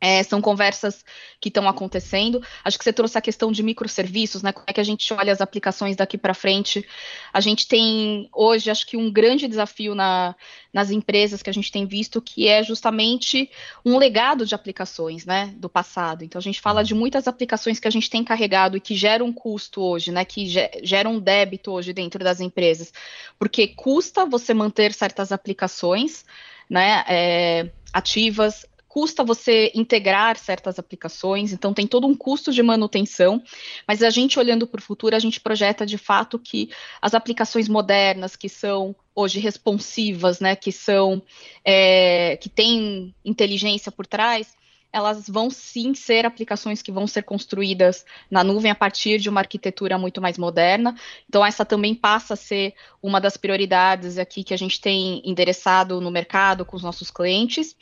é, 0.00 0.22
são 0.22 0.40
conversas 0.40 1.04
que 1.40 1.48
estão 1.48 1.68
acontecendo. 1.68 2.40
Acho 2.64 2.78
que 2.78 2.84
você 2.84 2.92
trouxe 2.92 3.18
a 3.18 3.20
questão 3.20 3.50
de 3.50 3.62
microserviços, 3.62 4.42
né? 4.42 4.52
Como 4.52 4.64
é 4.68 4.72
que 4.72 4.80
a 4.80 4.84
gente 4.84 5.12
olha 5.12 5.32
as 5.32 5.40
aplicações 5.40 5.96
daqui 5.96 6.16
para 6.16 6.34
frente? 6.34 6.86
A 7.32 7.40
gente 7.40 7.66
tem 7.66 8.28
hoje, 8.32 8.70
acho 8.70 8.86
que 8.86 8.96
um 8.96 9.10
grande 9.10 9.48
desafio 9.48 9.94
na, 9.94 10.36
nas 10.72 10.90
empresas 10.90 11.42
que 11.42 11.50
a 11.50 11.52
gente 11.52 11.72
tem 11.72 11.84
visto, 11.84 12.22
que 12.22 12.46
é 12.46 12.62
justamente 12.62 13.50
um 13.84 13.98
legado 13.98 14.46
de 14.46 14.54
aplicações, 14.54 15.26
né? 15.26 15.52
Do 15.56 15.68
passado. 15.68 16.24
Então 16.24 16.38
a 16.38 16.42
gente 16.42 16.60
fala 16.60 16.84
de 16.84 16.94
muitas 16.94 17.26
aplicações 17.26 17.80
que 17.80 17.88
a 17.88 17.92
gente 17.92 18.08
tem 18.08 18.22
carregado 18.22 18.76
e 18.76 18.80
que 18.80 18.94
geram 18.94 19.32
custo 19.32 19.82
hoje, 19.82 20.12
né? 20.12 20.24
Que 20.24 20.46
geram 20.82 21.18
débito 21.18 21.72
hoje 21.72 21.92
dentro 21.92 22.22
das 22.22 22.40
empresas, 22.40 22.92
porque 23.36 23.68
custa 23.68 24.24
você 24.24 24.54
manter 24.54 24.92
certas 24.92 25.32
aplicações, 25.32 26.24
né? 26.70 27.04
É, 27.08 27.70
ativas 27.92 28.64
custa 28.88 29.22
você 29.22 29.70
integrar 29.74 30.38
certas 30.38 30.78
aplicações, 30.78 31.52
então 31.52 31.74
tem 31.74 31.86
todo 31.86 32.06
um 32.06 32.16
custo 32.16 32.50
de 32.50 32.62
manutenção, 32.62 33.42
mas 33.86 34.02
a 34.02 34.10
gente 34.10 34.38
olhando 34.38 34.66
para 34.66 34.78
o 34.78 34.82
futuro, 34.82 35.14
a 35.14 35.18
gente 35.18 35.40
projeta 35.40 35.84
de 35.84 35.98
fato 35.98 36.38
que 36.38 36.70
as 37.00 37.14
aplicações 37.14 37.68
modernas, 37.68 38.34
que 38.34 38.48
são 38.48 38.96
hoje 39.14 39.38
responsivas, 39.40 40.40
né, 40.40 40.56
que 40.56 40.72
são 40.72 41.22
é, 41.64 42.36
que 42.38 42.48
têm 42.48 43.14
inteligência 43.24 43.92
por 43.92 44.06
trás, 44.06 44.56
elas 44.92 45.28
vão 45.28 45.50
sim 45.50 45.94
ser 45.94 46.24
aplicações 46.24 46.80
que 46.80 46.90
vão 46.90 47.06
ser 47.06 47.22
construídas 47.22 48.04
na 48.30 48.42
nuvem 48.42 48.70
a 48.70 48.74
partir 48.74 49.18
de 49.18 49.28
uma 49.28 49.40
arquitetura 49.40 49.98
muito 49.98 50.20
mais 50.20 50.38
moderna. 50.38 50.94
Então, 51.28 51.44
essa 51.44 51.64
também 51.64 51.94
passa 51.94 52.34
a 52.34 52.36
ser 52.36 52.74
uma 53.02 53.20
das 53.20 53.36
prioridades 53.36 54.18
aqui 54.18 54.42
que 54.42 54.54
a 54.54 54.56
gente 54.56 54.80
tem 54.80 55.22
endereçado 55.24 56.00
no 56.00 56.10
mercado 56.10 56.64
com 56.64 56.76
os 56.76 56.82
nossos 56.82 57.10
clientes. 57.10 57.76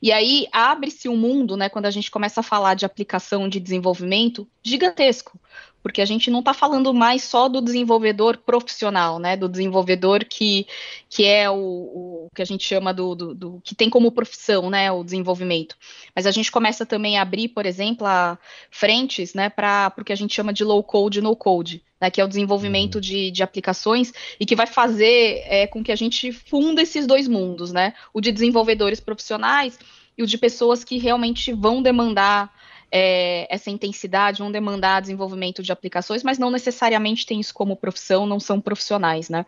E 0.00 0.12
aí 0.12 0.46
abre-se 0.52 1.08
um 1.08 1.16
mundo, 1.16 1.56
né, 1.56 1.68
quando 1.68 1.86
a 1.86 1.90
gente 1.90 2.10
começa 2.10 2.40
a 2.40 2.44
falar 2.44 2.74
de 2.74 2.86
aplicação 2.86 3.48
de 3.48 3.58
desenvolvimento 3.58 4.48
gigantesco, 4.62 5.38
porque 5.82 6.00
a 6.00 6.04
gente 6.04 6.30
não 6.30 6.38
está 6.38 6.54
falando 6.54 6.94
mais 6.94 7.24
só 7.24 7.48
do 7.48 7.60
desenvolvedor 7.60 8.38
profissional, 8.38 9.18
né, 9.18 9.36
do 9.36 9.48
desenvolvedor 9.48 10.24
que, 10.24 10.66
que 11.08 11.24
é 11.24 11.50
o, 11.50 11.56
o 11.56 12.28
que 12.34 12.40
a 12.40 12.44
gente 12.44 12.64
chama 12.64 12.94
do, 12.94 13.14
do, 13.14 13.34
do, 13.34 13.60
que 13.64 13.74
tem 13.74 13.90
como 13.90 14.12
profissão, 14.12 14.70
né, 14.70 14.90
o 14.92 15.02
desenvolvimento, 15.02 15.76
mas 16.14 16.26
a 16.26 16.30
gente 16.30 16.52
começa 16.52 16.86
também 16.86 17.18
a 17.18 17.22
abrir, 17.22 17.48
por 17.48 17.66
exemplo, 17.66 18.06
a 18.06 18.38
frentes, 18.70 19.34
né, 19.34 19.50
para 19.50 19.92
o 19.98 20.04
que 20.04 20.12
a 20.12 20.16
gente 20.16 20.34
chama 20.34 20.52
de 20.52 20.64
low 20.64 20.82
code, 20.82 21.20
no 21.20 21.34
code, 21.34 21.82
né, 22.00 22.10
que 22.10 22.20
é 22.20 22.24
o 22.24 22.28
desenvolvimento 22.28 22.96
uhum. 22.96 23.00
de, 23.00 23.30
de 23.30 23.42
aplicações 23.42 24.12
e 24.38 24.46
que 24.46 24.56
vai 24.56 24.66
fazer 24.66 25.42
é, 25.46 25.66
com 25.66 25.82
que 25.82 25.92
a 25.92 25.96
gente 25.96 26.32
funda 26.32 26.82
esses 26.82 27.06
dois 27.06 27.26
mundos, 27.26 27.72
né, 27.72 27.94
o 28.14 28.20
de 28.20 28.30
desenvolvedores 28.30 29.00
profissionais 29.00 29.78
e 30.16 30.22
o 30.22 30.26
de 30.26 30.38
pessoas 30.38 30.84
que 30.84 30.98
realmente 30.98 31.52
vão 31.52 31.82
demandar 31.82 32.52
é, 32.92 33.46
essa 33.48 33.70
intensidade, 33.70 34.40
vão 34.40 34.52
demandar 34.52 35.00
desenvolvimento 35.00 35.62
de 35.62 35.72
aplicações, 35.72 36.22
mas 36.22 36.38
não 36.38 36.50
necessariamente 36.50 37.24
tem 37.24 37.40
isso 37.40 37.54
como 37.54 37.74
profissão, 37.74 38.26
não 38.26 38.38
são 38.38 38.60
profissionais, 38.60 39.30
né? 39.30 39.46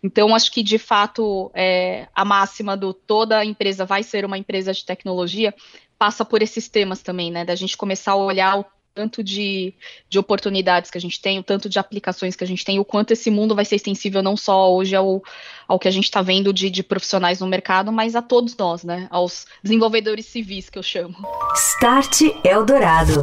Então, 0.00 0.32
acho 0.34 0.52
que 0.52 0.62
de 0.62 0.78
fato 0.78 1.50
é, 1.52 2.06
a 2.14 2.24
máxima 2.24 2.76
do 2.76 2.94
toda 2.94 3.44
empresa 3.44 3.84
vai 3.84 4.04
ser 4.04 4.24
uma 4.24 4.38
empresa 4.38 4.72
de 4.72 4.84
tecnologia 4.84 5.52
passa 5.98 6.24
por 6.24 6.40
esses 6.40 6.68
temas 6.68 7.02
também, 7.02 7.32
né? 7.32 7.44
Da 7.44 7.56
gente 7.56 7.76
começar 7.76 8.12
a 8.12 8.16
olhar 8.16 8.60
o 8.60 8.64
tanto 8.94 9.24
de, 9.24 9.74
de 10.08 10.18
oportunidades 10.18 10.90
que 10.90 10.96
a 10.96 11.00
gente 11.00 11.20
tem, 11.20 11.38
o 11.38 11.42
tanto 11.42 11.68
de 11.68 11.78
aplicações 11.78 12.36
que 12.36 12.44
a 12.44 12.46
gente 12.46 12.64
tem, 12.64 12.78
o 12.78 12.84
quanto 12.84 13.10
esse 13.10 13.30
mundo 13.30 13.54
vai 13.54 13.64
ser 13.64 13.76
extensível 13.76 14.22
não 14.22 14.36
só 14.36 14.72
hoje 14.72 14.94
ao, 14.94 15.22
ao 15.66 15.78
que 15.78 15.88
a 15.88 15.90
gente 15.90 16.04
está 16.04 16.22
vendo 16.22 16.52
de, 16.52 16.70
de 16.70 16.82
profissionais 16.82 17.40
no 17.40 17.46
mercado, 17.46 17.90
mas 17.90 18.14
a 18.14 18.22
todos 18.22 18.56
nós, 18.56 18.84
né? 18.84 19.08
Aos 19.10 19.46
desenvolvedores 19.62 20.26
civis 20.26 20.70
que 20.70 20.78
eu 20.78 20.82
chamo. 20.82 21.16
Start 21.56 22.20
Eldorado. 22.44 23.22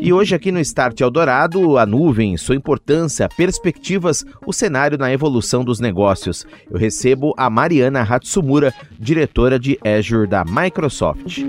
E 0.00 0.12
hoje 0.12 0.34
aqui 0.34 0.50
no 0.50 0.60
Start 0.60 1.00
Eldorado, 1.00 1.78
a 1.78 1.86
nuvem, 1.86 2.36
sua 2.36 2.54
importância, 2.54 3.28
perspectivas, 3.28 4.24
o 4.46 4.52
cenário 4.52 4.98
na 4.98 5.12
evolução 5.12 5.64
dos 5.64 5.80
negócios. 5.80 6.46
Eu 6.70 6.78
recebo 6.78 7.34
a 7.36 7.48
Mariana 7.50 8.02
Hatsumura, 8.02 8.72
diretora 8.98 9.58
de 9.58 9.78
Azure 9.84 10.26
da 10.26 10.44
Microsoft. 10.44 11.44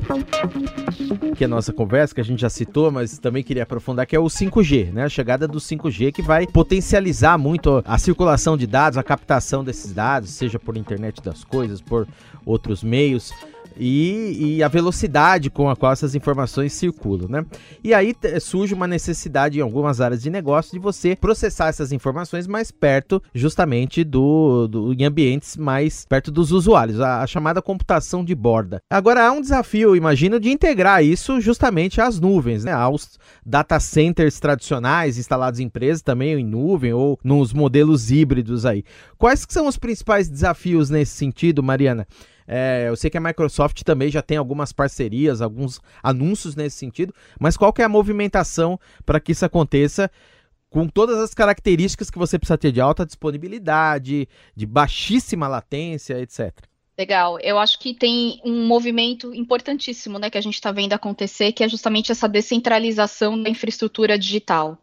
Que 1.35 1.43
é 1.43 1.45
a 1.45 1.49
nossa 1.49 1.71
conversa, 1.71 2.13
que 2.13 2.21
a 2.21 2.23
gente 2.23 2.41
já 2.41 2.49
citou, 2.49 2.91
mas 2.91 3.17
também 3.17 3.43
queria 3.43 3.63
aprofundar, 3.63 4.05
que 4.05 4.15
é 4.15 4.19
o 4.19 4.25
5G, 4.25 4.91
né? 4.91 5.05
A 5.05 5.09
chegada 5.09 5.47
do 5.47 5.59
5G 5.59 6.11
que 6.11 6.21
vai 6.21 6.45
potencializar 6.45 7.37
muito 7.37 7.81
a 7.85 7.97
circulação 7.97 8.57
de 8.57 8.67
dados, 8.67 8.97
a 8.97 9.03
captação 9.03 9.63
desses 9.63 9.93
dados, 9.93 10.29
seja 10.31 10.59
por 10.59 10.75
internet 10.75 11.21
das 11.23 11.43
coisas, 11.43 11.81
por 11.81 12.07
outros 12.45 12.83
meios 12.83 13.31
e, 13.79 14.57
e, 14.57 14.63
a 14.63 14.67
velocidade 14.67 15.49
com 15.49 15.69
a 15.69 15.75
qual 15.75 15.93
essas 15.93 16.13
informações 16.13 16.73
circulam, 16.73 17.29
né? 17.29 17.45
E 17.83 17.93
aí 17.93 18.13
surge 18.41 18.73
uma 18.73 18.87
necessidade 18.87 19.57
em 19.57 19.61
algumas 19.61 20.01
áreas 20.01 20.21
de 20.21 20.29
negócio 20.29 20.71
de 20.73 20.79
você 20.79 21.15
processar 21.15 21.67
essas 21.67 21.91
informações 21.91 22.45
mais 22.45 22.71
perto, 22.71 23.21
justamente 23.33 24.03
do, 24.03 24.67
do 24.67 24.93
em 24.93 25.05
ambientes 25.05 25.55
mais 25.55 26.05
perto 26.05 26.31
dos 26.31 26.51
usuários, 26.51 26.99
a, 26.99 27.21
a, 27.21 27.27
chamada 27.27 27.61
computação 27.61 28.23
de 28.23 28.35
borda. 28.35 28.81
Agora 28.89 29.25
há 29.25 29.31
um 29.31 29.41
desafio, 29.41 29.95
imagino, 29.95 30.39
de 30.39 30.49
integrar 30.49 31.03
isso 31.03 31.39
justamente 31.39 32.01
às 32.01 32.19
nuvens, 32.19 32.63
né? 32.63 32.73
Aos 32.73 33.17
data 33.45 33.79
centers 33.79 34.39
tradicionais 34.39 35.17
instalados 35.17 35.59
em 35.59 35.69
empresas 35.69 36.01
também 36.01 36.33
em 36.33 36.45
nuvem 36.45 36.91
ou 36.91 37.17
nos 37.23 37.53
modelos 37.53 38.11
híbridos 38.11 38.65
aí. 38.65 38.83
Quais 39.17 39.45
são 39.47 39.67
os 39.67 39.77
principais 39.77 40.27
desafios 40.27 40.89
nesse 40.89 41.13
sentido, 41.13 41.63
Mariana? 41.63 42.07
É, 42.51 42.85
eu 42.87 42.95
sei 42.95 43.11
que 43.11 43.17
a 43.17 43.21
Microsoft 43.21 43.83
também 43.83 44.09
já 44.09 44.23
tem 44.23 44.35
algumas 44.35 44.71
parcerias, 44.71 45.39
alguns 45.39 45.79
anúncios 46.01 46.55
nesse 46.55 46.77
sentido, 46.77 47.13
mas 47.39 47.55
qual 47.55 47.71
que 47.71 47.83
é 47.83 47.85
a 47.85 47.89
movimentação 47.89 48.79
para 49.05 49.19
que 49.19 49.33
isso 49.33 49.45
aconteça 49.45 50.09
com 50.67 50.87
todas 50.87 51.19
as 51.19 51.31
características 51.31 52.09
que 52.09 52.17
você 52.17 52.39
precisa 52.39 52.57
ter 52.57 52.71
de 52.71 52.81
alta 52.81 53.05
disponibilidade, 53.05 54.27
de 54.55 54.65
baixíssima 54.65 55.47
latência, 55.47 56.19
etc. 56.19 56.51
Legal. 56.97 57.39
Eu 57.39 57.59
acho 57.59 57.79
que 57.79 57.93
tem 57.93 58.41
um 58.43 58.65
movimento 58.67 59.33
importantíssimo 59.33 60.17
né, 60.17 60.29
que 60.29 60.37
a 60.37 60.41
gente 60.41 60.55
está 60.55 60.71
vendo 60.71 60.93
acontecer, 60.93 61.51
que 61.51 61.63
é 61.63 61.69
justamente 61.69 62.11
essa 62.11 62.27
descentralização 62.27 63.41
da 63.41 63.49
infraestrutura 63.49 64.17
digital. 64.17 64.75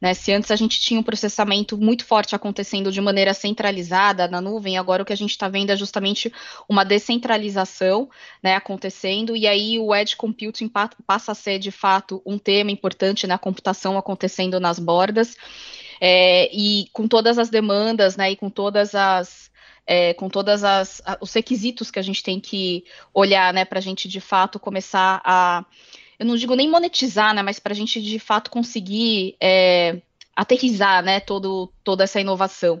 Né? 0.00 0.14
Se 0.14 0.32
antes 0.32 0.50
a 0.50 0.56
gente 0.56 0.80
tinha 0.80 1.00
um 1.00 1.02
processamento 1.02 1.76
muito 1.76 2.04
forte 2.04 2.34
acontecendo 2.34 2.92
de 2.92 3.00
maneira 3.00 3.34
centralizada 3.34 4.28
na 4.28 4.40
nuvem, 4.40 4.78
agora 4.78 5.02
o 5.02 5.06
que 5.06 5.12
a 5.12 5.16
gente 5.16 5.30
está 5.30 5.48
vendo 5.48 5.70
é 5.70 5.76
justamente 5.76 6.32
uma 6.68 6.84
descentralização 6.84 8.08
né, 8.42 8.54
acontecendo, 8.54 9.36
e 9.36 9.46
aí 9.46 9.78
o 9.78 9.94
edge 9.94 10.16
computing 10.16 10.70
passa 11.06 11.32
a 11.32 11.34
ser 11.34 11.58
de 11.58 11.70
fato 11.70 12.22
um 12.24 12.38
tema 12.38 12.70
importante 12.70 13.26
na 13.26 13.38
computação 13.38 13.98
acontecendo 13.98 14.60
nas 14.60 14.78
bordas. 14.78 15.36
É, 16.00 16.48
e 16.54 16.88
com 16.92 17.08
todas 17.08 17.38
as 17.38 17.50
demandas, 17.50 18.16
né, 18.16 18.30
e 18.30 18.36
com 18.36 18.48
todas 18.48 18.94
as 18.94 19.48
é, 19.84 20.14
com 20.14 20.28
todas 20.28 20.62
as 20.62 21.02
os 21.20 21.32
requisitos 21.32 21.90
que 21.90 21.98
a 21.98 22.02
gente 22.02 22.22
tem 22.22 22.38
que 22.38 22.84
olhar, 23.12 23.52
né, 23.52 23.64
para 23.64 23.78
a 23.78 23.82
gente 23.82 24.06
de 24.06 24.20
fato 24.20 24.60
começar 24.60 25.20
a 25.24 25.64
eu 26.18 26.26
não 26.26 26.36
digo 26.36 26.54
nem 26.54 26.68
monetizar, 26.68 27.34
né, 27.34 27.42
mas 27.42 27.58
para 27.58 27.72
a 27.72 27.76
gente 27.76 28.02
de 28.02 28.18
fato 28.18 28.50
conseguir 28.50 29.36
é, 29.40 30.00
aterrizar, 30.34 31.02
né, 31.02 31.20
todo, 31.20 31.72
toda 31.84 32.04
essa 32.04 32.20
inovação. 32.20 32.80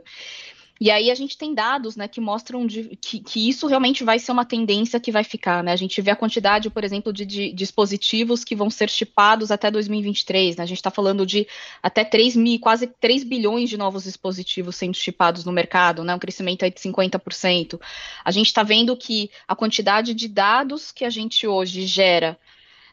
E 0.80 0.92
aí 0.92 1.10
a 1.10 1.14
gente 1.14 1.36
tem 1.36 1.54
dados, 1.54 1.96
né, 1.96 2.06
que 2.06 2.20
mostram 2.20 2.64
de, 2.64 2.96
que, 3.02 3.18
que, 3.18 3.48
isso 3.48 3.66
realmente 3.66 4.04
vai 4.04 4.18
ser 4.18 4.30
uma 4.30 4.44
tendência 4.44 5.00
que 5.00 5.10
vai 5.10 5.24
ficar, 5.24 5.62
né? 5.62 5.72
A 5.72 5.76
gente 5.76 6.00
vê 6.00 6.12
a 6.12 6.16
quantidade, 6.16 6.70
por 6.70 6.84
exemplo, 6.84 7.12
de, 7.12 7.26
de 7.26 7.52
dispositivos 7.52 8.44
que 8.44 8.54
vão 8.54 8.70
ser 8.70 8.88
chipados 8.88 9.50
até 9.50 9.72
2023, 9.72 10.56
né? 10.56 10.62
A 10.62 10.66
gente 10.66 10.78
está 10.78 10.90
falando 10.90 11.26
de 11.26 11.48
até 11.82 12.04
3 12.04 12.36
mil, 12.36 12.60
quase 12.60 12.86
3 12.86 13.24
bilhões 13.24 13.68
de 13.68 13.76
novos 13.76 14.04
dispositivos 14.04 14.76
sendo 14.76 14.94
chipados 14.94 15.44
no 15.44 15.50
mercado, 15.50 16.04
né? 16.04 16.14
Um 16.14 16.18
crescimento 16.18 16.64
aí 16.64 16.70
de 16.70 16.78
50%. 16.78 17.80
A 18.24 18.30
gente 18.30 18.46
está 18.46 18.62
vendo 18.62 18.96
que 18.96 19.32
a 19.48 19.56
quantidade 19.56 20.14
de 20.14 20.28
dados 20.28 20.92
que 20.92 21.04
a 21.04 21.10
gente 21.10 21.44
hoje 21.44 21.86
gera 21.86 22.38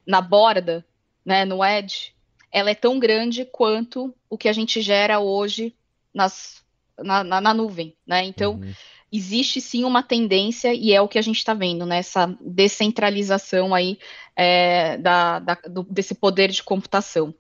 na 0.06 0.22
borda, 0.22 0.86
né, 1.26 1.46
no 1.46 1.64
edge, 1.64 2.14
ela 2.52 2.70
é 2.70 2.76
tão 2.76 3.00
grande 3.00 3.46
quanto 3.46 4.16
o 4.30 4.38
que 4.38 4.48
a 4.48 4.54
gente 4.54 4.82
gera 4.82 5.20
hoje 5.20 5.76
nas, 6.14 6.64
na, 6.98 7.24
na, 7.24 7.42
na 7.42 7.54
nuvem, 7.54 7.96
né? 8.08 8.24
Então, 8.24 8.54
uhum. 8.54 8.74
existe 9.12 9.60
sim 9.60 9.84
uma 9.84 10.02
tendência, 10.02 10.74
e 10.74 10.94
é 10.94 11.02
o 11.02 11.08
que 11.08 11.18
a 11.18 11.22
gente 11.22 11.38
está 11.38 11.54
vendo, 11.54 11.86
né? 11.86 11.98
Essa 11.98 12.34
descentralização 12.40 13.76
aí 13.76 14.00
é, 14.36 14.98
da, 14.98 15.40
da, 15.40 15.56
do, 15.70 15.84
desse 15.84 16.16
poder 16.16 16.50
de 16.50 16.64
computação. 16.64 17.34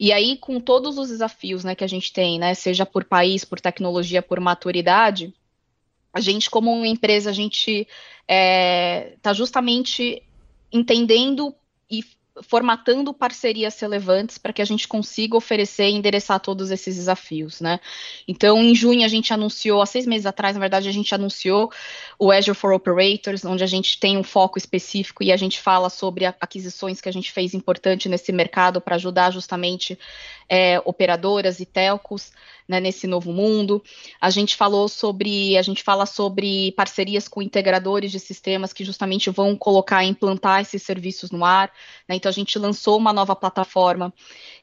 E 0.00 0.12
aí, 0.12 0.36
com 0.36 0.58
todos 0.58 0.98
os 0.98 1.10
desafios 1.10 1.62
né, 1.62 1.74
que 1.74 1.84
a 1.84 1.88
gente 1.88 2.12
tem, 2.12 2.38
né? 2.38 2.52
Seja 2.54 2.84
por 2.84 3.04
país, 3.04 3.44
por 3.44 3.60
tecnologia, 3.60 4.20
por 4.20 4.40
maturidade, 4.40 5.32
a 6.12 6.20
gente, 6.20 6.48
como 6.48 6.72
uma 6.72 6.88
empresa, 6.88 7.30
a 7.30 7.32
gente 7.32 7.82
está 7.82 7.88
é, 8.26 9.16
tá 9.22 9.32
justamente 9.32 10.22
entendendo 10.72 11.54
e 11.90 12.04
formatando 12.42 13.14
parcerias 13.14 13.78
relevantes 13.80 14.38
para 14.38 14.52
que 14.52 14.60
a 14.60 14.64
gente 14.64 14.86
consiga 14.86 15.36
oferecer 15.36 15.88
e 15.88 15.94
endereçar 15.94 16.40
todos 16.40 16.70
esses 16.70 16.96
desafios, 16.96 17.60
né? 17.60 17.80
Então, 18.28 18.62
em 18.62 18.74
junho 18.74 19.04
a 19.04 19.08
gente 19.08 19.32
anunciou, 19.32 19.80
há 19.80 19.86
seis 19.86 20.06
meses 20.06 20.26
atrás, 20.26 20.54
na 20.54 20.60
verdade, 20.60 20.88
a 20.88 20.92
gente 20.92 21.14
anunciou 21.14 21.70
o 22.18 22.30
Azure 22.30 22.56
for 22.56 22.72
Operators, 22.72 23.44
onde 23.44 23.64
a 23.64 23.66
gente 23.66 23.98
tem 23.98 24.18
um 24.18 24.22
foco 24.22 24.58
específico 24.58 25.22
e 25.22 25.32
a 25.32 25.36
gente 25.36 25.58
fala 25.58 25.88
sobre 25.88 26.26
aquisições 26.26 27.00
que 27.00 27.08
a 27.08 27.12
gente 27.12 27.32
fez 27.32 27.54
importante 27.54 28.08
nesse 28.08 28.32
mercado 28.32 28.80
para 28.80 28.96
ajudar 28.96 29.30
justamente 29.30 29.98
é, 30.48 30.80
operadoras 30.84 31.60
e 31.60 31.66
telcos 31.66 32.32
né, 32.68 32.80
nesse 32.80 33.06
novo 33.06 33.32
mundo. 33.32 33.82
A 34.20 34.30
gente 34.30 34.56
falou 34.56 34.88
sobre, 34.88 35.56
a 35.56 35.62
gente 35.62 35.82
fala 35.82 36.06
sobre 36.06 36.72
parcerias 36.72 37.28
com 37.28 37.42
integradores 37.42 38.10
de 38.10 38.18
sistemas 38.18 38.72
que 38.72 38.84
justamente 38.84 39.30
vão 39.30 39.56
colocar, 39.56 40.04
implantar 40.04 40.60
esses 40.60 40.82
serviços 40.82 41.30
no 41.30 41.44
ar. 41.44 41.70
Né, 42.08 42.16
então 42.16 42.28
a 42.28 42.32
gente 42.32 42.58
lançou 42.58 42.96
uma 42.96 43.12
nova 43.12 43.36
plataforma 43.36 44.12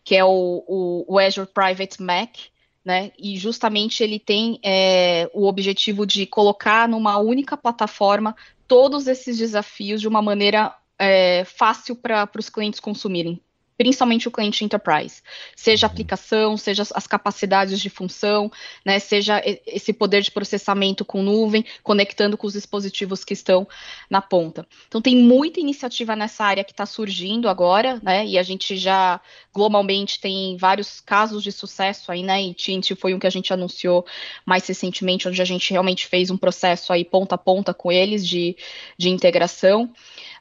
que 0.04 0.16
é 0.16 0.24
o, 0.24 0.64
o, 0.68 1.06
o 1.08 1.20
Azure 1.20 1.48
Private 1.48 2.02
Mac, 2.02 2.36
né? 2.84 3.12
E 3.18 3.38
justamente 3.38 4.04
ele 4.04 4.20
tem 4.20 4.60
é, 4.64 5.30
o 5.34 5.48
objetivo 5.48 6.06
de 6.06 6.26
colocar 6.26 6.88
numa 6.88 7.18
única 7.18 7.56
plataforma 7.56 8.36
todos 8.68 9.08
esses 9.08 9.38
desafios 9.38 10.02
de 10.02 10.08
uma 10.08 10.22
maneira 10.22 10.76
é, 11.00 11.46
fácil 11.46 11.96
para 11.96 12.30
os 12.38 12.50
clientes 12.50 12.80
consumirem 12.80 13.42
principalmente 13.78 14.28
o 14.28 14.32
cliente 14.32 14.64
enterprise, 14.64 15.22
seja 15.56 15.86
a 15.86 15.90
uhum. 15.90 15.94
aplicação, 15.94 16.58
seja 16.58 16.84
as 16.94 17.08
capacidades 17.08 17.80
de 17.80 17.90
função, 17.90 18.52
né, 18.86 19.00
seja 19.00 19.42
esse 19.66 19.92
poder 19.94 20.22
de 20.22 20.32
processamento 20.32 21.04
com 21.04 21.22
nuvem, 21.22 21.66
conectando 21.82 22.38
com 22.38 22.48
os 22.48 22.54
dispositivos 22.54 23.24
que 23.24 23.34
estão 23.34 23.68
na 24.10 24.22
ponta. 24.22 24.68
Então 24.88 25.02
tem 25.02 25.16
muita 25.16 25.60
iniciativa 25.60 26.16
nessa 26.16 26.44
área 26.44 26.64
que 26.64 26.72
está 26.72 26.86
surgindo 26.86 27.50
agora, 27.50 28.00
né, 28.04 28.26
e 28.26 28.38
a 28.38 28.44
gente 28.44 28.78
já 28.78 29.20
globalmente 29.54 30.20
tem 30.20 30.58
vários 30.58 31.00
casos 31.00 31.44
de 31.44 31.52
sucesso 31.52 32.12
aí, 32.12 32.24
né, 32.24 32.42
e 32.42 32.54
TNT 32.54 32.96
foi 32.96 33.14
um 33.14 33.20
que 33.20 33.28
a 33.28 33.32
gente 33.32 33.54
anunciou 33.54 34.06
mais 34.46 34.68
recentemente, 34.68 35.28
onde 35.28 35.42
a 35.42 35.46
gente 35.46 35.72
realmente 35.72 36.08
fez 36.08 36.30
um 36.30 36.38
processo 36.38 36.94
aí 36.94 37.04
ponta 37.04 37.36
a 37.36 37.38
ponta 37.38 37.74
com 37.74 37.92
eles 37.92 38.28
de, 38.28 38.56
de 38.98 39.10
integração 39.10 39.92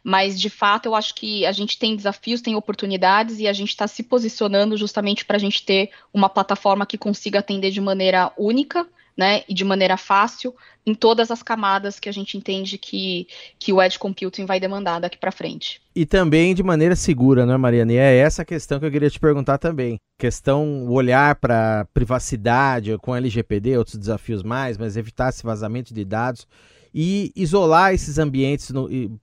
mas 0.02 0.40
de 0.40 0.50
fato 0.50 0.87
eu 0.87 0.94
acho 0.94 1.14
que 1.14 1.47
a 1.47 1.52
gente 1.52 1.78
tem 1.78 1.94
desafios, 1.94 2.40
tem 2.40 2.56
oportunidades 2.56 3.38
e 3.38 3.47
a 3.47 3.52
gente 3.52 3.71
está 3.71 3.87
se 3.87 4.02
posicionando 4.02 4.76
justamente 4.76 5.25
para 5.25 5.37
a 5.37 5.40
gente 5.40 5.64
ter 5.64 5.90
uma 6.12 6.28
plataforma 6.28 6.87
que 6.87 6.99
consiga 6.99 7.38
atender 7.38 7.71
de 7.71 7.80
maneira 7.80 8.32
única. 8.37 8.87
Né, 9.14 9.42
e 9.47 9.52
de 9.52 9.62
maneira 9.62 9.99
fácil 9.99 10.54
em 10.87 10.94
todas 10.94 11.30
as 11.30 11.42
camadas 11.42 12.00
que 12.00 12.09
a 12.09 12.12
gente 12.12 12.38
entende 12.38 12.78
que, 12.78 13.28
que 13.59 13.71
o 13.71 13.82
Edge 13.82 13.99
Computing 13.99 14.47
vai 14.47 14.59
demandar 14.59 15.00
daqui 15.00 15.18
para 15.18 15.30
frente. 15.30 15.82
E 15.94 16.06
também 16.06 16.54
de 16.54 16.62
maneira 16.62 16.97
segura, 16.97 17.44
né, 17.44 17.54
Mariana? 17.59 17.92
E 17.92 17.97
é 17.99 18.16
essa 18.16 18.42
questão 18.42 18.80
que 18.80 18.87
eu 18.87 18.90
queria 18.90 19.11
te 19.11 19.21
perguntar 19.21 19.59
também. 19.59 19.99
Questão, 20.18 20.88
olhar 20.88 21.35
para 21.35 21.87
privacidade 21.92 22.97
com 23.02 23.14
LGPD, 23.14 23.76
outros 23.76 23.99
desafios 23.99 24.42
mais, 24.42 24.78
mas 24.78 24.97
evitar 24.97 25.28
esse 25.28 25.42
vazamento 25.42 25.92
de 25.92 26.06
dados 26.06 26.47
e 26.94 27.32
isolar 27.34 27.94
esses 27.94 28.18
ambientes 28.18 28.70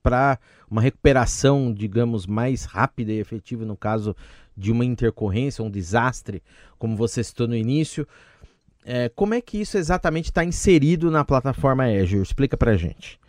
para 0.01 0.39
uma 0.69 0.81
recuperação, 0.81 1.73
digamos, 1.73 2.25
mais 2.25 2.65
rápida 2.65 3.11
e 3.11 3.19
efetiva 3.19 3.65
no 3.65 3.77
caso 3.77 4.15
de 4.55 4.71
uma 4.71 4.83
intercorrência, 4.83 5.63
um 5.63 5.69
desastre, 5.69 6.43
como 6.77 6.95
você 6.95 7.23
citou 7.23 7.47
no 7.47 7.55
início. 7.55 8.07
É, 8.85 9.09
como 9.09 9.33
é 9.33 9.41
que 9.41 9.59
isso 9.59 9.77
exatamente 9.77 10.25
está 10.25 10.43
inserido 10.43 11.11
na 11.11 11.23
plataforma 11.23 11.85
Azure? 11.85 12.21
Explica 12.21 12.57
para 12.57 12.75
gente. 12.75 13.19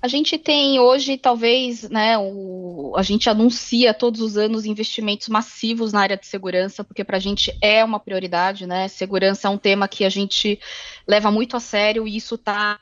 A 0.00 0.06
gente 0.06 0.38
tem 0.38 0.78
hoje, 0.78 1.18
talvez, 1.18 1.90
né, 1.90 2.16
o, 2.16 2.92
a 2.96 3.02
gente 3.02 3.28
anuncia 3.28 3.92
todos 3.92 4.20
os 4.20 4.36
anos 4.36 4.64
investimentos 4.64 5.28
massivos 5.28 5.92
na 5.92 6.00
área 6.00 6.16
de 6.16 6.24
segurança, 6.24 6.84
porque 6.84 7.02
para 7.02 7.16
a 7.16 7.20
gente 7.20 7.52
é 7.60 7.84
uma 7.84 7.98
prioridade, 7.98 8.64
né? 8.64 8.86
Segurança 8.86 9.48
é 9.48 9.50
um 9.50 9.58
tema 9.58 9.88
que 9.88 10.04
a 10.04 10.08
gente 10.08 10.60
leva 11.06 11.32
muito 11.32 11.56
a 11.56 11.60
sério 11.60 12.06
e 12.06 12.16
isso 12.16 12.36
está 12.36 12.78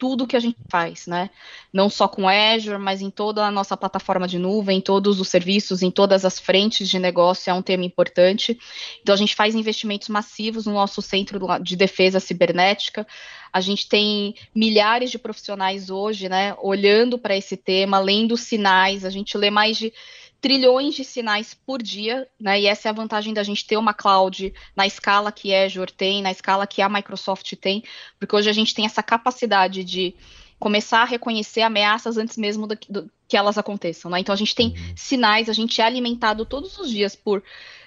tudo 0.00 0.26
que 0.26 0.34
a 0.34 0.40
gente 0.40 0.56
faz, 0.70 1.06
né? 1.06 1.28
Não 1.70 1.90
só 1.90 2.08
com 2.08 2.26
Azure, 2.26 2.78
mas 2.78 3.02
em 3.02 3.10
toda 3.10 3.44
a 3.44 3.50
nossa 3.50 3.76
plataforma 3.76 4.26
de 4.26 4.38
nuvem, 4.38 4.78
em 4.78 4.80
todos 4.80 5.20
os 5.20 5.28
serviços, 5.28 5.82
em 5.82 5.90
todas 5.90 6.24
as 6.24 6.40
frentes 6.40 6.88
de 6.88 6.98
negócio, 6.98 7.50
é 7.50 7.54
um 7.54 7.60
tema 7.60 7.84
importante. 7.84 8.58
Então, 9.02 9.14
a 9.14 9.18
gente 9.18 9.36
faz 9.36 9.54
investimentos 9.54 10.08
massivos 10.08 10.64
no 10.64 10.72
nosso 10.72 11.02
centro 11.02 11.38
de 11.62 11.76
defesa 11.76 12.18
cibernética. 12.18 13.06
A 13.52 13.60
gente 13.60 13.86
tem 13.86 14.34
milhares 14.54 15.10
de 15.10 15.18
profissionais 15.18 15.90
hoje, 15.90 16.30
né, 16.30 16.56
olhando 16.62 17.18
para 17.18 17.36
esse 17.36 17.56
tema, 17.56 17.98
lendo 17.98 18.38
sinais. 18.38 19.04
A 19.04 19.10
gente 19.10 19.36
lê 19.36 19.50
mais 19.50 19.76
de 19.76 19.92
trilhões 20.40 20.94
de 20.94 21.04
sinais 21.04 21.54
por 21.54 21.82
dia, 21.82 22.26
né? 22.40 22.60
E 22.60 22.66
essa 22.66 22.88
é 22.88 22.90
a 22.90 22.94
vantagem 22.94 23.34
da 23.34 23.42
gente 23.42 23.66
ter 23.66 23.76
uma 23.76 23.92
cloud 23.92 24.52
na 24.74 24.86
escala 24.86 25.30
que 25.30 25.54
a 25.54 25.64
Azure 25.64 25.92
tem, 25.92 26.22
na 26.22 26.30
escala 26.30 26.66
que 26.66 26.80
a 26.80 26.88
Microsoft 26.88 27.54
tem, 27.56 27.84
porque 28.18 28.34
hoje 28.34 28.48
a 28.48 28.52
gente 28.52 28.74
tem 28.74 28.86
essa 28.86 29.02
capacidade 29.02 29.84
de 29.84 30.14
começar 30.58 31.02
a 31.02 31.06
reconhecer 31.06 31.62
ameaças 31.62 32.16
antes 32.16 32.36
mesmo 32.36 32.66
do, 32.66 32.78
do, 32.88 33.10
que 33.26 33.36
elas 33.36 33.56
aconteçam, 33.56 34.10
né? 34.10 34.20
Então 34.20 34.32
a 34.32 34.36
gente 34.36 34.54
tem 34.54 34.68
uhum. 34.68 34.94
sinais, 34.96 35.48
a 35.48 35.52
gente 35.52 35.80
é 35.80 35.84
alimentado 35.84 36.44
todos 36.44 36.78
os 36.78 36.90
dias 36.90 37.14
por 37.14 37.42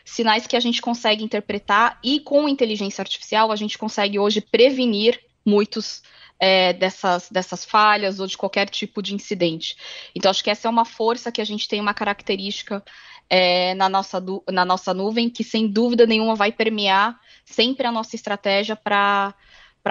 sinais 0.05 0.47
que 0.47 0.55
a 0.55 0.59
gente 0.59 0.81
consegue 0.81 1.23
interpretar 1.23 1.99
e 2.03 2.19
com 2.19 2.49
inteligência 2.49 3.01
artificial 3.01 3.51
a 3.51 3.55
gente 3.55 3.77
consegue 3.77 4.19
hoje 4.19 4.41
prevenir 4.41 5.19
muitos 5.45 6.01
é, 6.39 6.73
dessas, 6.73 7.29
dessas 7.29 7.63
falhas 7.63 8.19
ou 8.19 8.27
de 8.27 8.37
qualquer 8.37 8.69
tipo 8.69 9.01
de 9.01 9.13
incidente. 9.15 9.75
Então, 10.15 10.29
acho 10.29 10.43
que 10.43 10.49
essa 10.49 10.67
é 10.67 10.71
uma 10.71 10.85
força 10.85 11.31
que 11.31 11.41
a 11.41 11.45
gente 11.45 11.67
tem 11.67 11.79
uma 11.79 11.93
característica 11.93 12.83
é, 13.29 13.73
na, 13.75 13.87
nossa, 13.87 14.21
na 14.51 14.65
nossa 14.65 14.93
nuvem 14.93 15.29
que, 15.29 15.43
sem 15.43 15.67
dúvida 15.67 16.05
nenhuma, 16.05 16.35
vai 16.35 16.51
permear 16.51 17.19
sempre 17.45 17.87
a 17.87 17.91
nossa 17.91 18.15
estratégia 18.15 18.75
para 18.75 19.33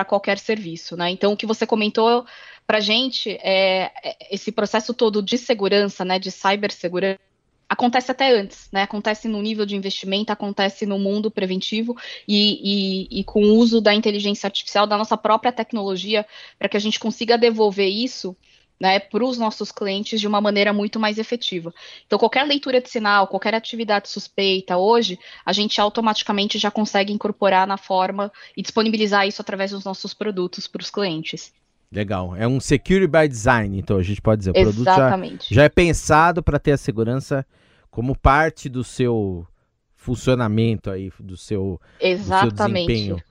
qualquer 0.07 0.39
serviço. 0.39 0.97
Né? 0.97 1.11
Então, 1.11 1.33
o 1.33 1.37
que 1.37 1.47
você 1.47 1.67
comentou 1.67 2.27
para 2.67 2.79
a 2.79 2.81
gente, 2.81 3.31
é, 3.43 3.91
é, 4.05 4.17
esse 4.31 4.53
processo 4.53 4.95
todo 4.95 5.23
de 5.23 5.39
segurança, 5.39 6.05
né, 6.05 6.19
de 6.19 6.31
cibersegurança, 6.31 7.32
acontece 7.73 8.11
até 8.11 8.31
antes, 8.31 8.69
né? 8.71 8.83
Acontece 8.83 9.27
no 9.29 9.41
nível 9.41 9.65
de 9.65 9.75
investimento, 9.75 10.31
acontece 10.31 10.85
no 10.85 10.99
mundo 10.99 11.31
preventivo 11.31 11.97
e, 12.29 13.09
e, 13.09 13.21
e 13.21 13.25
com 13.25 13.43
o 13.43 13.55
uso 13.55 13.81
da 13.81 13.95
inteligência 13.95 14.47
artificial, 14.47 14.87
da 14.87 14.99
nossa 14.99 15.17
própria 15.17 15.51
tecnologia, 15.51 16.27
para 16.59 16.69
que 16.69 16.77
a 16.77 16.81
gente 16.81 17.01
consiga 17.01 17.39
devolver 17.39 17.89
isso 17.89 18.37
né, 18.79 18.99
para 18.99 19.25
os 19.25 19.39
nossos 19.39 19.73
clientes 19.73 20.21
de 20.21 20.27
uma 20.27 20.41
maneira 20.41 20.71
muito 20.73 21.01
mais 21.01 21.17
efetiva. 21.17 21.73
Então, 22.07 22.19
qualquer 22.19 22.45
leitura 22.45 22.79
de 22.81 22.91
sinal, 22.91 23.27
qualquer 23.27 23.55
atividade 23.55 24.09
suspeita 24.09 24.77
hoje, 24.77 25.19
a 25.47 25.53
gente 25.53 25.81
automaticamente 25.81 26.59
já 26.59 26.71
consegue 26.71 27.13
incorporar 27.13 27.67
na 27.67 27.79
forma 27.79 28.31
e 28.55 28.61
disponibilizar 28.61 29.27
isso 29.27 29.41
através 29.41 29.71
dos 29.71 29.85
nossos 29.85 30.13
produtos 30.13 30.69
para 30.69 30.83
os 30.83 30.91
clientes. 30.91 31.55
Legal. 31.93 32.35
É 32.35 32.49
um 32.49 32.59
security 32.59 33.07
by 33.07 33.29
design, 33.29 33.79
então 33.79 33.99
a 33.99 34.03
gente 34.03 34.21
pode 34.21 34.39
dizer. 34.39 34.53
O 34.53 34.59
Exatamente. 34.59 35.29
produto 35.31 35.49
já, 35.49 35.55
já 35.57 35.65
é 35.65 35.69
pensado 35.69 36.43
para 36.43 36.59
ter 36.59 36.73
a 36.73 36.77
segurança 36.79 37.47
como 37.91 38.17
parte 38.17 38.69
do 38.69 38.83
seu 38.83 39.47
funcionamento 39.95 40.91
aí, 40.91 41.13
do 41.21 41.37
seu, 41.37 41.79
exatamente. 42.01 42.55
Do 42.55 42.57
seu 42.57 42.67
desempenho. 42.67 43.23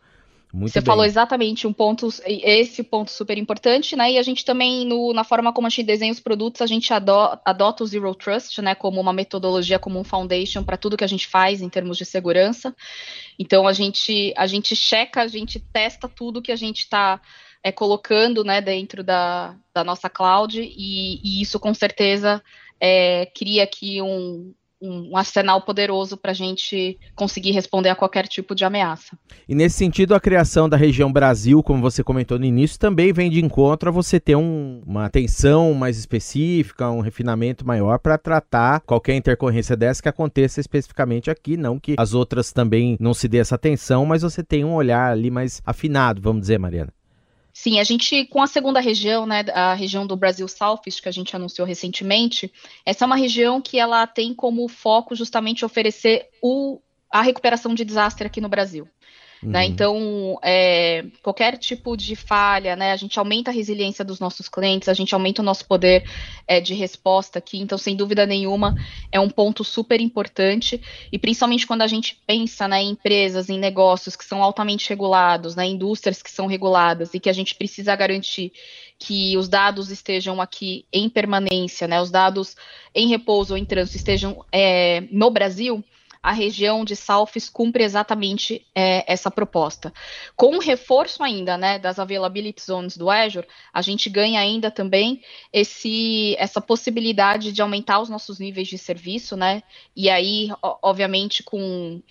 Muito 0.53 0.73
Você 0.73 0.81
bem. 0.81 0.85
falou 0.85 1.05
exatamente 1.05 1.65
um 1.65 1.71
ponto, 1.71 2.09
esse 2.25 2.83
ponto 2.83 3.09
super 3.09 3.37
importante, 3.37 3.95
né? 3.95 4.11
E 4.11 4.17
a 4.17 4.23
gente 4.23 4.43
também, 4.43 4.85
no, 4.85 5.13
na 5.13 5.23
forma 5.23 5.53
como 5.53 5.65
a 5.65 5.69
gente 5.69 5.83
desenha 5.83 6.11
os 6.11 6.19
produtos, 6.19 6.61
a 6.61 6.65
gente 6.65 6.93
adota, 6.93 7.41
adota 7.45 7.83
o 7.83 7.87
Zero 7.87 8.13
Trust, 8.13 8.61
né? 8.61 8.75
Como 8.75 8.99
uma 8.99 9.13
metodologia, 9.13 9.79
como 9.79 9.97
um 9.97 10.03
foundation 10.03 10.61
para 10.61 10.75
tudo 10.75 10.97
que 10.97 11.05
a 11.05 11.07
gente 11.07 11.25
faz 11.25 11.61
em 11.61 11.69
termos 11.69 11.97
de 11.97 12.03
segurança. 12.03 12.75
Então 13.39 13.65
a 13.65 13.71
gente, 13.71 14.33
a 14.35 14.45
gente 14.45 14.75
checa, 14.75 15.21
a 15.21 15.27
gente 15.27 15.57
testa 15.57 16.09
tudo 16.09 16.41
que 16.41 16.51
a 16.51 16.57
gente 16.57 16.79
está 16.79 17.21
é, 17.63 17.71
colocando, 17.71 18.43
né? 18.43 18.61
Dentro 18.61 19.03
da, 19.03 19.55
da 19.73 19.83
nossa 19.83 20.09
cloud 20.09 20.59
e, 20.61 21.19
e 21.23 21.41
isso 21.41 21.59
com 21.59 21.73
certeza 21.73 22.41
é, 22.79 23.27
cria 23.27 23.63
aqui 23.63 24.01
um, 24.01 24.53
um, 24.81 25.15
arsenal 25.15 25.61
poderoso 25.61 26.17
para 26.17 26.31
a 26.31 26.33
gente 26.33 26.97
conseguir 27.15 27.51
responder 27.51 27.89
a 27.89 27.95
qualquer 27.95 28.27
tipo 28.27 28.55
de 28.55 28.65
ameaça. 28.65 29.15
E 29.47 29.53
nesse 29.53 29.77
sentido, 29.77 30.15
a 30.15 30.19
criação 30.19 30.67
da 30.67 30.75
região 30.75 31.11
Brasil, 31.13 31.61
como 31.61 31.81
você 31.81 32.03
comentou 32.03 32.39
no 32.39 32.45
início, 32.45 32.79
também 32.79 33.13
vem 33.13 33.29
de 33.29 33.39
encontro 33.39 33.89
a 33.89 33.91
você 33.91 34.19
ter 34.19 34.35
um, 34.35 34.81
uma 34.85 35.05
atenção 35.05 35.73
mais 35.75 35.97
específica, 35.97 36.89
um 36.89 37.01
refinamento 37.01 37.65
maior 37.65 37.99
para 37.99 38.17
tratar 38.17 38.81
qualquer 38.81 39.15
intercorrência 39.15 39.77
dessa 39.77 40.01
que 40.01 40.09
aconteça 40.09 40.59
especificamente 40.59 41.29
aqui. 41.29 41.55
Não 41.55 41.79
que 41.79 41.95
as 41.97 42.15
outras 42.15 42.51
também 42.51 42.97
não 42.99 43.13
se 43.13 43.27
dê 43.27 43.37
essa 43.37 43.55
atenção, 43.55 44.05
mas 44.05 44.23
você 44.23 44.43
tem 44.43 44.65
um 44.65 44.73
olhar 44.73 45.11
ali 45.11 45.29
mais 45.29 45.61
afinado, 45.63 46.19
vamos 46.21 46.41
dizer, 46.41 46.57
Mariana. 46.57 46.91
Sim, 47.53 47.79
a 47.79 47.83
gente, 47.83 48.25
com 48.25 48.41
a 48.41 48.47
segunda 48.47 48.79
região, 48.79 49.25
né, 49.25 49.43
a 49.53 49.73
região 49.73 50.07
do 50.07 50.15
Brasil 50.15 50.47
Southeast, 50.47 51.01
que 51.01 51.09
a 51.09 51.11
gente 51.11 51.35
anunciou 51.35 51.67
recentemente, 51.67 52.51
essa 52.85 53.03
é 53.03 53.07
uma 53.07 53.15
região 53.15 53.61
que 53.61 53.77
ela 53.77 54.07
tem 54.07 54.33
como 54.33 54.67
foco 54.67 55.15
justamente 55.15 55.65
oferecer 55.65 56.29
o, 56.41 56.79
a 57.11 57.21
recuperação 57.21 57.73
de 57.73 57.83
desastre 57.83 58.25
aqui 58.25 58.39
no 58.39 58.49
Brasil. 58.49 58.87
Né? 59.43 59.47
Uhum. 59.47 59.51
Né? 59.51 59.65
Então, 59.65 60.39
é, 60.43 61.05
qualquer 61.21 61.57
tipo 61.57 61.97
de 61.97 62.15
falha, 62.15 62.75
né, 62.75 62.91
a 62.91 62.95
gente 62.95 63.17
aumenta 63.17 63.51
a 63.51 63.53
resiliência 63.53 64.05
dos 64.05 64.19
nossos 64.19 64.47
clientes, 64.47 64.87
a 64.87 64.93
gente 64.93 65.13
aumenta 65.13 65.41
o 65.41 65.45
nosso 65.45 65.65
poder 65.65 66.03
é, 66.47 66.59
de 66.59 66.73
resposta 66.73 67.39
aqui. 67.39 67.59
Então, 67.59 67.77
sem 67.77 67.95
dúvida 67.95 68.25
nenhuma, 68.25 68.75
é 69.11 69.19
um 69.19 69.29
ponto 69.29 69.63
super 69.63 69.99
importante. 69.99 70.81
E 71.11 71.17
principalmente 71.17 71.65
quando 71.65 71.81
a 71.81 71.87
gente 71.87 72.19
pensa 72.25 72.67
né, 72.67 72.81
em 72.81 72.91
empresas, 72.91 73.49
em 73.49 73.59
negócios 73.59 74.15
que 74.15 74.25
são 74.25 74.43
altamente 74.43 74.89
regulados, 74.89 75.55
né, 75.55 75.65
indústrias 75.65 76.21
que 76.21 76.31
são 76.31 76.47
reguladas 76.47 77.13
e 77.13 77.19
que 77.19 77.29
a 77.29 77.33
gente 77.33 77.55
precisa 77.55 77.95
garantir 77.95 78.51
que 78.99 79.35
os 79.35 79.49
dados 79.49 79.89
estejam 79.89 80.39
aqui 80.39 80.85
em 80.93 81.09
permanência, 81.09 81.87
né, 81.87 81.99
os 81.99 82.11
dados 82.11 82.55
em 82.93 83.07
repouso 83.07 83.53
ou 83.53 83.57
em 83.57 83.65
trânsito 83.65 83.97
estejam 83.97 84.45
é, 84.51 85.01
no 85.11 85.31
Brasil 85.31 85.83
a 86.23 86.31
região 86.31 86.85
de 86.85 86.95
Souths 86.95 87.49
cumpre 87.49 87.83
exatamente 87.83 88.65
é, 88.75 89.11
essa 89.11 89.31
proposta. 89.31 89.91
Com 90.35 90.55
o 90.57 90.59
reforço 90.59 91.23
ainda 91.23 91.57
né, 91.57 91.79
das 91.79 91.97
availability 91.97 92.61
zones 92.63 92.95
do 92.95 93.09
Azure, 93.09 93.47
a 93.73 93.81
gente 93.81 94.09
ganha 94.09 94.39
ainda 94.39 94.69
também 94.69 95.21
esse, 95.51 96.35
essa 96.37 96.61
possibilidade 96.61 97.51
de 97.51 97.61
aumentar 97.61 97.99
os 97.99 98.09
nossos 98.09 98.39
níveis 98.39 98.67
de 98.67 98.77
serviço, 98.77 99.35
né? 99.35 99.63
E 99.95 100.09
aí, 100.09 100.49
obviamente, 100.61 101.41
com 101.41 102.01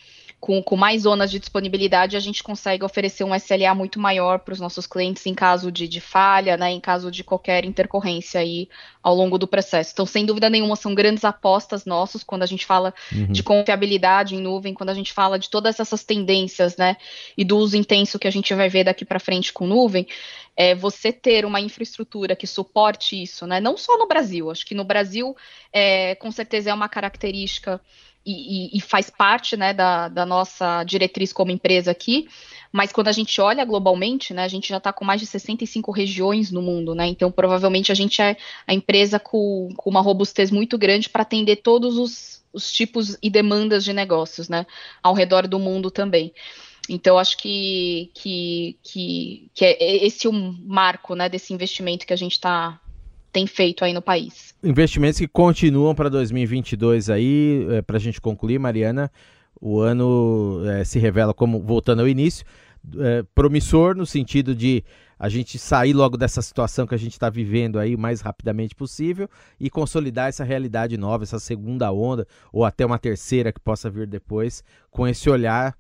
com, 0.40 0.62
com 0.62 0.74
mais 0.74 1.03
zonas 1.03 1.31
de 1.31 1.38
disponibilidade, 1.38 2.16
a 2.16 2.20
gente 2.20 2.42
consegue 2.42 2.83
oferecer 2.83 3.24
um 3.24 3.35
SLA 3.35 3.74
muito 3.74 4.00
maior 4.00 4.38
para 4.38 4.55
os 4.55 4.59
nossos 4.59 4.87
clientes 4.87 5.26
em 5.26 5.35
caso 5.35 5.70
de, 5.70 5.87
de, 5.87 6.00
falha, 6.00 6.57
né, 6.57 6.70
em 6.70 6.81
caso 6.81 7.11
de 7.11 7.22
qualquer 7.22 7.66
intercorrência 7.66 8.40
aí 8.40 8.66
ao 9.03 9.14
longo 9.14 9.37
do 9.37 9.46
processo. 9.46 9.90
Então, 9.92 10.07
sem 10.07 10.24
dúvida 10.24 10.48
nenhuma, 10.48 10.76
são 10.76 10.94
grandes 10.94 11.26
apostas 11.26 11.85
nossas 11.85 12.24
quando 12.24 12.42
a 12.42 12.46
gente 12.46 12.64
fala 12.64 12.94
uhum. 13.12 13.26
de 13.31 13.42
confiabilidade 13.42 14.35
em 14.35 14.40
nuvem, 14.40 14.72
quando 14.72 14.88
a 14.88 14.94
gente 14.94 15.12
fala 15.12 15.38
de 15.38 15.50
todas 15.50 15.79
essas 15.79 16.05
tendências, 16.05 16.74
né, 16.74 16.96
e 17.37 17.44
do 17.44 17.59
uso 17.59 17.76
intenso 17.76 18.18
que 18.18 18.26
a 18.26 18.33
gente 18.33 18.55
vai 18.55 18.70
ver 18.70 18.85
daqui 18.85 19.05
para 19.05 19.20
frente 19.20 19.53
com 19.53 19.66
nuvem, 19.66 20.07
é 20.57 20.74
você 20.74 21.12
ter 21.12 21.44
uma 21.44 21.61
infraestrutura 21.61 22.35
que 22.35 22.46
suporte 22.46 23.22
isso, 23.22 23.46
né, 23.46 23.61
não 23.61 23.76
só 23.76 23.98
no 23.98 24.09
Brasil, 24.09 24.50
acho 24.50 24.64
que 24.64 24.74
no 24.74 24.85
Brasil, 24.85 25.37
é, 25.70 26.14
com 26.14 26.31
certeza 26.33 26.70
é 26.70 26.74
uma 26.74 26.88
característica 26.88 27.79
e, 28.24 28.76
e, 28.76 28.80
faz 28.80 29.09
parte 29.09 29.56
né, 29.56 29.72
da, 29.72 30.09
da, 30.09 30.26
nossa 30.26 30.85
diretriz 30.85 31.33
como 31.33 31.50
empresa 31.50 31.90
aqui, 31.90 32.28
mas 32.70 32.92
quando 32.92 33.09
a 33.09 33.12
gente 33.12 33.40
olha 33.40 33.64
globalmente, 33.64 34.35
né, 34.35 34.44
a 34.44 34.48
gente 34.48 34.68
já 34.68 34.76
está 34.76 34.92
com 34.92 35.04
mais 35.04 35.20
de 35.20 35.26
65 35.26 35.90
regiões 35.90 36.50
no 36.50 36.61
mundo, 36.61 36.94
né, 36.94 37.06
então 37.06 37.33
provavelmente 37.33 37.90
a 37.90 37.94
gente 37.94 38.20
é 38.20 38.37
a 38.66 38.74
empresa 38.74 39.18
com, 39.18 39.70
com 39.76 39.88
uma 39.88 40.02
robustez 40.02 40.50
muito 40.50 40.76
grande 40.76 41.09
para 41.09 41.22
atender 41.22 41.56
todos 41.56 41.96
os, 41.96 42.44
os 42.52 42.70
tipos 42.70 43.16
e 43.22 43.30
demandas 43.30 43.85
de 43.85 43.92
negócios 43.92 44.48
né, 44.48 44.66
ao 45.02 45.14
redor 45.14 45.48
do 45.48 45.59
mundo 45.59 45.90
também. 45.90 46.33
Então, 46.88 47.16
acho 47.18 47.37
que, 47.38 48.11
que, 48.14 48.76
que, 48.83 49.50
que 49.54 49.64
é 49.64 50.04
esse 50.04 50.26
o 50.26 50.33
marco 50.33 51.14
né, 51.14 51.28
desse 51.28 51.54
investimento 51.54 52.04
que 52.04 52.12
a 52.12 52.16
gente 52.16 52.33
está 52.33 52.80
tem 53.32 53.46
feito 53.46 53.84
aí 53.84 53.92
no 53.92 54.02
país. 54.02 54.54
Investimentos 54.62 55.18
que 55.18 55.28
continuam 55.28 55.94
para 55.94 56.08
2022 56.08 57.10
aí, 57.10 57.66
é, 57.70 57.82
para 57.82 57.96
a 57.96 58.00
gente 58.00 58.20
concluir, 58.20 58.58
Mariana, 58.58 59.10
o 59.60 59.80
ano 59.80 60.62
é, 60.66 60.84
se 60.84 60.98
revela 60.98 61.34
como, 61.34 61.60
voltando 61.60 62.00
ao 62.00 62.08
início, 62.08 62.44
é, 62.98 63.22
promissor 63.34 63.94
no 63.94 64.06
sentido 64.06 64.54
de 64.54 64.82
a 65.18 65.28
gente 65.28 65.58
sair 65.58 65.92
logo 65.92 66.16
dessa 66.16 66.40
situação 66.40 66.86
que 66.86 66.94
a 66.94 66.98
gente 66.98 67.12
está 67.12 67.28
vivendo 67.28 67.78
aí 67.78 67.94
o 67.94 67.98
mais 67.98 68.22
rapidamente 68.22 68.74
possível 68.74 69.28
e 69.60 69.68
consolidar 69.68 70.28
essa 70.28 70.42
realidade 70.42 70.96
nova, 70.96 71.24
essa 71.24 71.38
segunda 71.38 71.92
onda, 71.92 72.26
ou 72.50 72.64
até 72.64 72.86
uma 72.86 72.98
terceira 72.98 73.52
que 73.52 73.60
possa 73.60 73.90
vir 73.90 74.06
depois, 74.06 74.64
com 74.90 75.06
esse 75.06 75.28
olhar 75.28 75.76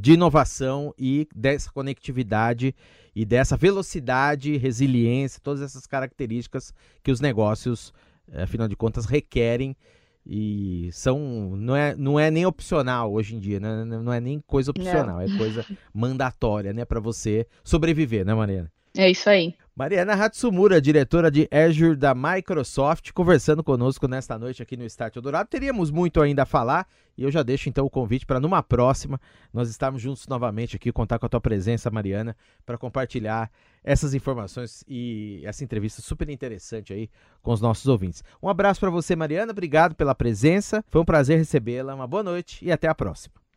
de 0.00 0.12
inovação 0.12 0.92
e 0.98 1.28
dessa 1.34 1.70
conectividade 1.70 2.74
e 3.14 3.24
dessa 3.24 3.56
velocidade, 3.56 4.56
resiliência, 4.56 5.40
todas 5.42 5.60
essas 5.62 5.86
características 5.86 6.72
que 7.02 7.10
os 7.10 7.20
negócios, 7.20 7.92
eh, 8.30 8.42
afinal 8.42 8.68
de 8.68 8.76
contas, 8.76 9.06
requerem 9.06 9.76
e 10.24 10.90
são 10.92 11.56
não 11.56 11.74
é, 11.74 11.96
não 11.96 12.20
é 12.20 12.30
nem 12.30 12.44
opcional 12.44 13.12
hoje 13.12 13.34
em 13.34 13.38
dia, 13.38 13.58
né? 13.58 13.84
não 13.84 14.12
é 14.12 14.20
nem 14.20 14.40
coisa 14.46 14.70
opcional, 14.70 15.16
não. 15.16 15.20
é 15.20 15.38
coisa 15.38 15.64
mandatória, 15.92 16.72
né, 16.72 16.84
para 16.84 17.00
você 17.00 17.46
sobreviver, 17.64 18.26
né, 18.26 18.34
Mariana? 18.34 18.70
É 18.98 19.08
isso 19.08 19.30
aí. 19.30 19.54
Mariana 19.76 20.14
Hatsumura, 20.14 20.80
diretora 20.80 21.30
de 21.30 21.48
Azure 21.52 21.94
da 21.94 22.12
Microsoft, 22.12 23.12
conversando 23.12 23.62
conosco 23.62 24.08
nesta 24.08 24.36
noite 24.36 24.60
aqui 24.60 24.76
no 24.76 24.84
Start 24.86 25.14
Eldorado. 25.14 25.48
Teríamos 25.48 25.92
muito 25.92 26.20
ainda 26.20 26.42
a 26.42 26.44
falar 26.44 26.84
e 27.16 27.22
eu 27.22 27.30
já 27.30 27.44
deixo 27.44 27.68
então 27.68 27.86
o 27.86 27.90
convite 27.90 28.26
para 28.26 28.40
numa 28.40 28.60
próxima 28.60 29.20
nós 29.54 29.70
estarmos 29.70 30.02
juntos 30.02 30.26
novamente 30.26 30.74
aqui, 30.74 30.90
contar 30.90 31.20
com 31.20 31.26
a 31.26 31.28
tua 31.28 31.40
presença, 31.40 31.92
Mariana, 31.92 32.36
para 32.66 32.76
compartilhar 32.76 33.52
essas 33.84 34.14
informações 34.14 34.82
e 34.88 35.42
essa 35.44 35.62
entrevista 35.62 36.02
super 36.02 36.28
interessante 36.28 36.92
aí 36.92 37.08
com 37.40 37.52
os 37.52 37.60
nossos 37.60 37.86
ouvintes. 37.86 38.24
Um 38.42 38.48
abraço 38.48 38.80
para 38.80 38.90
você, 38.90 39.14
Mariana, 39.14 39.52
obrigado 39.52 39.94
pela 39.94 40.12
presença. 40.12 40.84
Foi 40.88 41.00
um 41.00 41.04
prazer 41.04 41.38
recebê-la. 41.38 41.94
Uma 41.94 42.08
boa 42.08 42.24
noite 42.24 42.64
e 42.64 42.72
até 42.72 42.88
a 42.88 42.94
próxima. 42.96 43.37